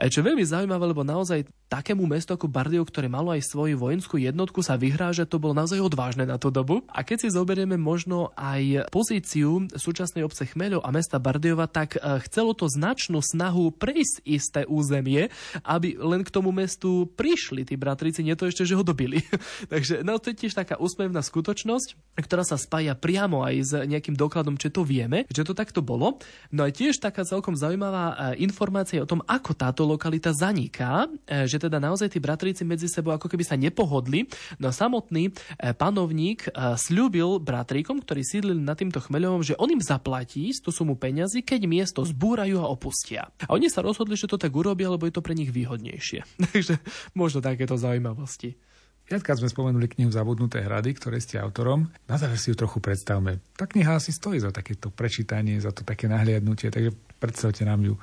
E, 0.00 0.08
čo 0.08 0.24
je 0.24 0.28
veľmi 0.32 0.44
zaujímavé, 0.48 0.84
lebo 0.96 1.04
naozaj 1.04 1.44
takému 1.68 2.08
mestu 2.08 2.32
ako 2.32 2.48
Bardejov, 2.48 2.88
ktoré 2.88 3.12
malo 3.12 3.36
aj 3.36 3.44
svoju 3.44 3.76
vojenskú 3.76 4.16
jednotku, 4.16 4.64
sa 4.64 4.80
vyhráža, 4.80 5.28
to 5.28 5.36
bolo 5.36 5.52
naozaj 5.52 5.76
odvážne 5.76 6.24
na 6.24 6.40
tú 6.40 6.48
dobu. 6.48 6.80
A 6.88 7.04
keď 7.04 7.26
si 7.26 7.36
zoberieme 7.36 7.76
možno 7.76 8.32
aj 8.32 8.88
pozíciu 8.88 9.68
súčasnej 9.76 10.24
obce 10.24 10.48
Chmeľov 10.48 10.86
a 10.86 10.94
mesta 10.94 11.20
Bardejova, 11.20 11.68
tak 11.68 11.98
chcelo 11.98 12.54
to 12.54 12.70
značnú 12.70 13.18
snahu 13.18 13.74
prejsť 13.74 14.05
prejsť 14.06 14.22
isté 14.22 14.62
územie, 14.70 15.26
aby 15.66 15.98
len 15.98 16.22
k 16.22 16.30
tomu 16.30 16.54
mestu 16.54 17.10
prišli 17.18 17.66
tí 17.66 17.74
bratríci, 17.74 18.22
nie 18.22 18.38
to 18.38 18.46
ešte, 18.46 18.62
že 18.62 18.78
ho 18.78 18.86
dobili. 18.86 19.26
Takže 19.72 20.06
no, 20.06 20.22
to 20.22 20.30
je 20.30 20.46
tiež 20.46 20.54
taká 20.54 20.78
úsmevná 20.78 21.26
skutočnosť, 21.26 22.14
ktorá 22.22 22.46
sa 22.46 22.54
spája 22.54 22.94
priamo 22.94 23.42
aj 23.42 23.54
s 23.66 23.72
nejakým 23.74 24.14
dokladom, 24.14 24.54
že 24.54 24.70
to 24.70 24.86
vieme, 24.86 25.26
že 25.26 25.42
to 25.42 25.58
takto 25.58 25.82
bolo. 25.82 26.22
No 26.54 26.62
a 26.62 26.70
tiež 26.70 27.02
taká 27.02 27.26
celkom 27.26 27.58
zaujímavá 27.58 28.38
e, 28.38 28.46
informácia 28.46 29.02
o 29.02 29.10
tom, 29.10 29.26
ako 29.26 29.58
táto 29.58 29.82
lokalita 29.82 30.30
zaniká, 30.30 31.10
e, 31.26 31.50
že 31.50 31.58
teda 31.58 31.82
naozaj 31.82 32.14
tí 32.14 32.22
bratríci 32.22 32.62
medzi 32.62 32.86
sebou 32.86 33.10
ako 33.10 33.26
keby 33.26 33.42
sa 33.42 33.58
nepohodli. 33.58 34.30
No 34.62 34.70
samotný 34.70 35.34
e, 35.58 35.74
panovník 35.74 36.46
slúbil 36.78 37.42
bratríkom, 37.42 37.98
ktorí 38.06 38.22
sídlili 38.22 38.62
na 38.62 38.78
týmto 38.78 39.02
chmeľovom, 39.02 39.42
že 39.42 39.58
on 39.58 39.74
im 39.74 39.82
zaplatí 39.82 40.54
tú 40.62 40.70
sumu 40.70 40.94
peňazí, 40.94 41.42
keď 41.42 41.66
miesto 41.66 42.06
zbúrajú 42.06 42.62
a 42.62 42.70
opustia. 42.70 43.28
A 43.44 43.56
oni 43.56 43.66
sa 43.66 43.82
roz 43.82 43.95
rozhodli, 43.96 44.20
že 44.20 44.28
to 44.28 44.36
tak 44.36 44.52
urobia, 44.52 44.92
lebo 44.92 45.08
je 45.08 45.16
to 45.16 45.24
pre 45.24 45.32
nich 45.32 45.48
výhodnejšie. 45.48 46.20
Takže 46.52 46.76
možno 47.16 47.40
takéto 47.40 47.80
zaujímavosti. 47.80 48.60
Viackrát 49.08 49.40
sme 49.40 49.48
spomenuli 49.48 49.88
knihu 49.88 50.12
Zabudnuté 50.12 50.60
hrady, 50.60 50.92
ktoré 51.00 51.16
ste 51.22 51.40
autorom. 51.40 51.88
Na 52.04 52.20
záver 52.20 52.36
si 52.36 52.52
ju 52.52 52.58
trochu 52.58 52.82
predstavme. 52.84 53.40
Tá 53.56 53.64
kniha 53.64 53.96
asi 53.96 54.12
stojí 54.12 54.36
za 54.42 54.52
takéto 54.52 54.92
prečítanie, 54.92 55.56
za 55.62 55.72
to 55.72 55.86
také 55.86 56.10
nahliadnutie, 56.10 56.68
takže 56.68 56.92
predstavte 57.16 57.64
nám 57.64 57.80
ju. 57.86 57.94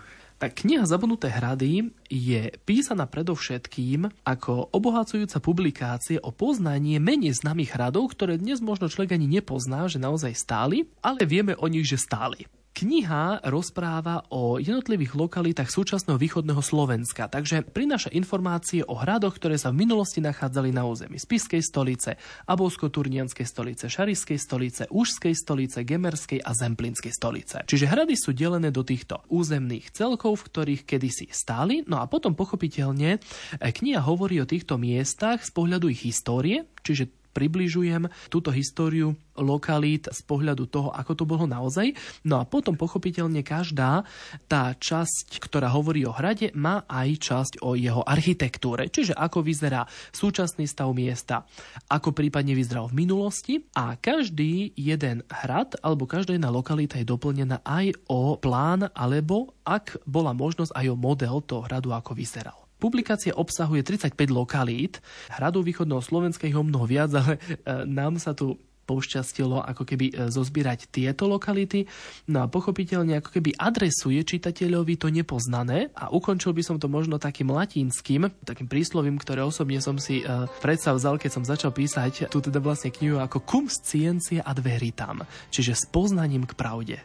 Tak 0.41 0.65
kniha 0.65 0.87
Zabudnuté 0.87 1.29
hrady 1.29 1.93
je 2.09 2.49
písaná 2.65 3.05
predovšetkým 3.05 4.09
ako 4.25 4.73
obohacujúca 4.73 5.43
publikácie 5.43 6.17
o 6.23 6.33
poznanie 6.33 6.97
menej 7.03 7.37
známych 7.37 7.75
hradov, 7.75 8.15
ktoré 8.15 8.39
dnes 8.39 8.63
možno 8.63 8.89
človek 8.89 9.13
ani 9.13 9.27
nepozná, 9.29 9.85
že 9.91 10.01
naozaj 10.01 10.33
stáli, 10.33 10.87
ale 11.03 11.27
vieme 11.27 11.53
o 11.59 11.67
nich, 11.67 11.85
že 11.85 11.99
stáli. 11.99 12.47
Kniha 12.74 13.45
rozpráva 13.53 14.26
o 14.34 14.57
jednotlivých 14.57 15.13
lokalitách 15.13 15.69
súčasného 15.69 16.17
východného 16.17 16.57
Slovenska, 16.57 17.30
takže 17.30 17.61
prináša 17.61 18.09
informácie 18.09 18.82
o 18.82 18.97
hradoch, 18.97 19.38
ktoré 19.38 19.61
sa 19.61 19.69
v 19.69 19.86
minulosti 19.86 20.26
nachádzali 20.26 20.74
na 20.74 20.82
území 20.82 21.21
Spiskej 21.21 21.61
stolice, 21.61 22.17
Abovsko-Turnianskej 22.49 23.45
stolice, 23.45 23.93
Šariskej 23.93 24.41
stolice, 24.41 24.82
Užskej 24.89 25.38
stolice, 25.38 25.86
Gemerskej 25.86 26.41
a 26.41 26.49
Zemplinskej 26.57 27.13
stolice. 27.13 27.61
Čiže 27.69 27.86
hrady 27.86 28.17
sú 28.17 28.34
delené 28.34 28.74
do 28.74 28.82
týchto 28.82 29.21
územných 29.30 29.93
celkov, 29.93 30.41
v 30.41 30.45
ktorých 30.49 30.82
kedysi 30.89 31.30
stáli, 31.30 31.86
no 31.86 32.01
a 32.01 32.09
potom 32.09 32.34
pochopiteľne 32.34 33.21
eh, 33.21 33.69
kniha 33.69 34.01
hovorí 34.01 34.41
o 34.41 34.49
týchto 34.49 34.82
miestach 34.82 35.45
z 35.45 35.53
pohľadu 35.53 35.93
ich 35.93 36.09
histórie, 36.09 36.65
čiže 36.82 37.22
približujem 37.34 38.07
túto 38.29 38.53
históriu 38.53 39.17
lokalít 39.34 40.09
z 40.13 40.21
pohľadu 40.23 40.69
toho, 40.69 40.89
ako 40.93 41.11
to 41.17 41.23
bolo 41.25 41.49
naozaj. 41.49 41.91
No 42.21 42.38
a 42.38 42.45
potom 42.45 42.77
pochopiteľne 42.77 43.41
každá 43.41 44.05
tá 44.45 44.77
časť, 44.77 45.41
ktorá 45.41 45.73
hovorí 45.73 46.05
o 46.05 46.13
hrade, 46.13 46.53
má 46.53 46.86
aj 46.86 47.09
časť 47.17 47.53
o 47.65 47.73
jeho 47.73 48.05
architektúre. 48.05 48.88
Čiže 48.93 49.17
ako 49.17 49.41
vyzerá 49.41 49.89
súčasný 50.13 50.69
stav 50.69 50.93
miesta, 50.93 51.49
ako 51.89 52.13
prípadne 52.13 52.53
vyzeral 52.53 52.93
v 52.93 53.05
minulosti 53.05 53.65
a 53.73 53.97
každý 53.97 54.71
jeden 54.77 55.25
hrad 55.27 55.75
alebo 55.81 56.05
každá 56.05 56.38
jedna 56.38 56.53
lokalita 56.53 57.01
je 57.01 57.09
doplnená 57.09 57.65
aj 57.65 57.97
o 58.05 58.38
plán 58.38 58.86
alebo 58.93 59.57
ak 59.65 60.05
bola 60.05 60.36
možnosť 60.38 60.75
aj 60.77 60.86
o 60.93 60.95
model 60.99 61.41
toho 61.41 61.65
hradu, 61.65 61.89
ako 61.95 62.13
vyzeral. 62.13 62.62
Publikácia 62.84 63.31
obsahuje 63.31 63.79
35 63.79 64.27
lokalít. 64.27 64.99
Hradu 65.31 65.63
východného 65.63 66.03
Slovenska 66.03 66.51
ich 66.51 66.59
o 66.59 66.67
mnoho 66.67 66.84
viac, 66.84 67.15
ale 67.15 67.39
e, 67.39 67.88
nám 67.88 68.19
sa 68.19 68.36
tu 68.36 68.59
pošťastilo 68.84 69.63
ako 69.63 69.88
keby 69.88 70.11
e, 70.11 70.13
zozbierať 70.27 70.91
tieto 70.91 71.23
lokality. 71.31 71.88
No 72.27 72.43
a 72.43 72.51
pochopiteľne 72.51 73.23
ako 73.23 73.39
keby 73.39 73.55
adresuje 73.55 74.19
čitateľovi 74.27 74.99
to 74.99 75.07
nepoznané 75.07 75.95
a 75.95 76.11
ukončil 76.11 76.51
by 76.51 76.59
som 76.59 76.75
to 76.75 76.91
možno 76.91 77.15
takým 77.15 77.47
latinským, 77.55 78.27
takým 78.43 78.67
príslovím, 78.67 79.15
ktoré 79.15 79.47
osobne 79.47 79.79
som 79.79 79.95
si 79.95 80.19
uh, 80.19 80.51
predstavzal, 80.59 81.15
keď 81.15 81.31
som 81.31 81.47
začal 81.47 81.71
písať 81.71 82.27
tu 82.27 82.43
teda 82.43 82.59
vlastne 82.59 82.91
knihu 82.91 83.23
ako 83.23 83.39
cum 83.47 83.71
scientia 83.71 84.43
ad 84.43 84.59
veritam, 84.59 85.23
čiže 85.47 85.79
s 85.79 85.84
poznaním 85.88 86.43
k 86.43 86.53
pravde. 86.59 86.97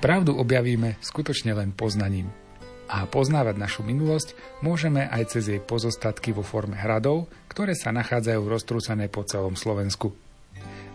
Pravdu 0.00 0.32
objavíme 0.32 0.96
skutočne 1.04 1.52
len 1.52 1.76
poznaním. 1.76 2.32
A 2.88 3.04
poznávať 3.04 3.60
našu 3.60 3.84
minulosť 3.84 4.32
môžeme 4.64 5.04
aj 5.04 5.36
cez 5.36 5.52
jej 5.52 5.60
pozostatky 5.60 6.32
vo 6.32 6.40
forme 6.40 6.72
hradov, 6.72 7.28
ktoré 7.52 7.76
sa 7.76 7.92
nachádzajú 7.92 8.40
roztrúsané 8.48 9.12
po 9.12 9.28
celom 9.28 9.60
Slovensku. 9.60 10.16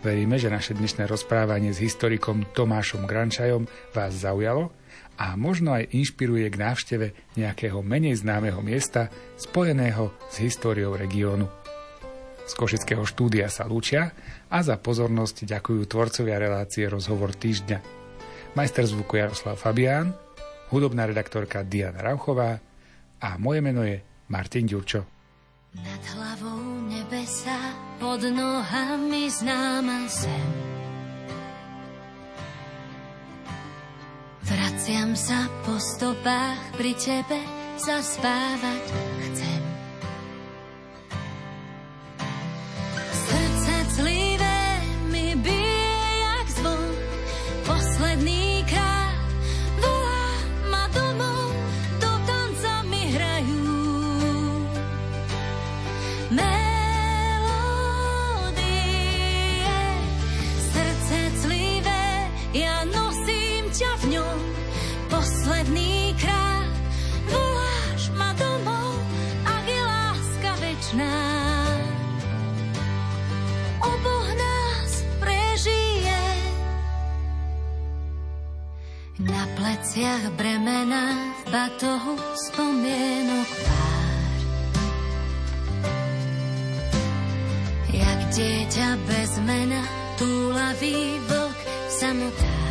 Veríme, 0.02 0.42
že 0.42 0.50
naše 0.50 0.74
dnešné 0.74 1.06
rozprávanie 1.06 1.70
s 1.70 1.78
historikom 1.78 2.50
Tomášom 2.50 3.06
Grančajom 3.06 3.70
vás 3.94 4.12
zaujalo 4.18 4.74
a 5.22 5.38
možno 5.38 5.78
aj 5.78 5.86
inšpiruje 5.94 6.50
k 6.50 6.60
návšteve 6.66 7.06
nejakého 7.38 7.78
menej 7.86 8.18
známeho 8.18 8.58
miesta 8.58 9.08
spojeného 9.38 10.10
s 10.34 10.42
históriou 10.42 10.98
regiónu. 10.98 11.46
Z 12.42 12.52
Košického 12.58 13.06
štúdia 13.06 13.46
sa 13.54 13.70
lúčia 13.70 14.10
a 14.50 14.66
za 14.66 14.74
pozornosť 14.74 15.46
ďakujú 15.46 15.82
tvorcovia 15.86 16.42
relácie 16.42 16.90
Rozhovor 16.90 17.34
týždňa 17.38 17.95
majster 18.56 18.88
zvuku 18.88 19.20
Jaroslav 19.20 19.60
Fabián, 19.60 20.16
hudobná 20.72 21.04
redaktorka 21.04 21.60
Diana 21.60 22.00
Rauchová 22.00 22.56
a 23.20 23.28
moje 23.36 23.60
meno 23.60 23.84
je 23.84 24.00
Martin 24.32 24.64
Ďurčo. 24.64 25.04
Nad 25.76 26.02
hlavou 26.16 26.88
nebesa, 26.88 27.76
pod 28.00 28.24
nohami 28.24 29.28
známa 29.28 30.08
zem. 30.08 30.48
Vraciam 34.46 35.12
sa 35.12 35.52
po 35.68 35.76
stopách, 35.76 36.80
pri 36.80 36.96
tebe 36.96 37.38
zaspávať 37.76 38.84
chcem. 39.20 39.45
Pleciach 79.96 80.28
bremena, 80.36 81.32
v 81.40 81.42
batohu 81.48 82.20
spomienok 82.36 83.48
pár. 83.64 84.40
Jak 87.96 88.20
dieťa 88.28 88.88
bez 89.08 89.32
mena, 89.40 89.80
túlavý 90.20 91.16
vlk 91.24 91.60
v 91.64 91.92
samotách. 91.96 92.65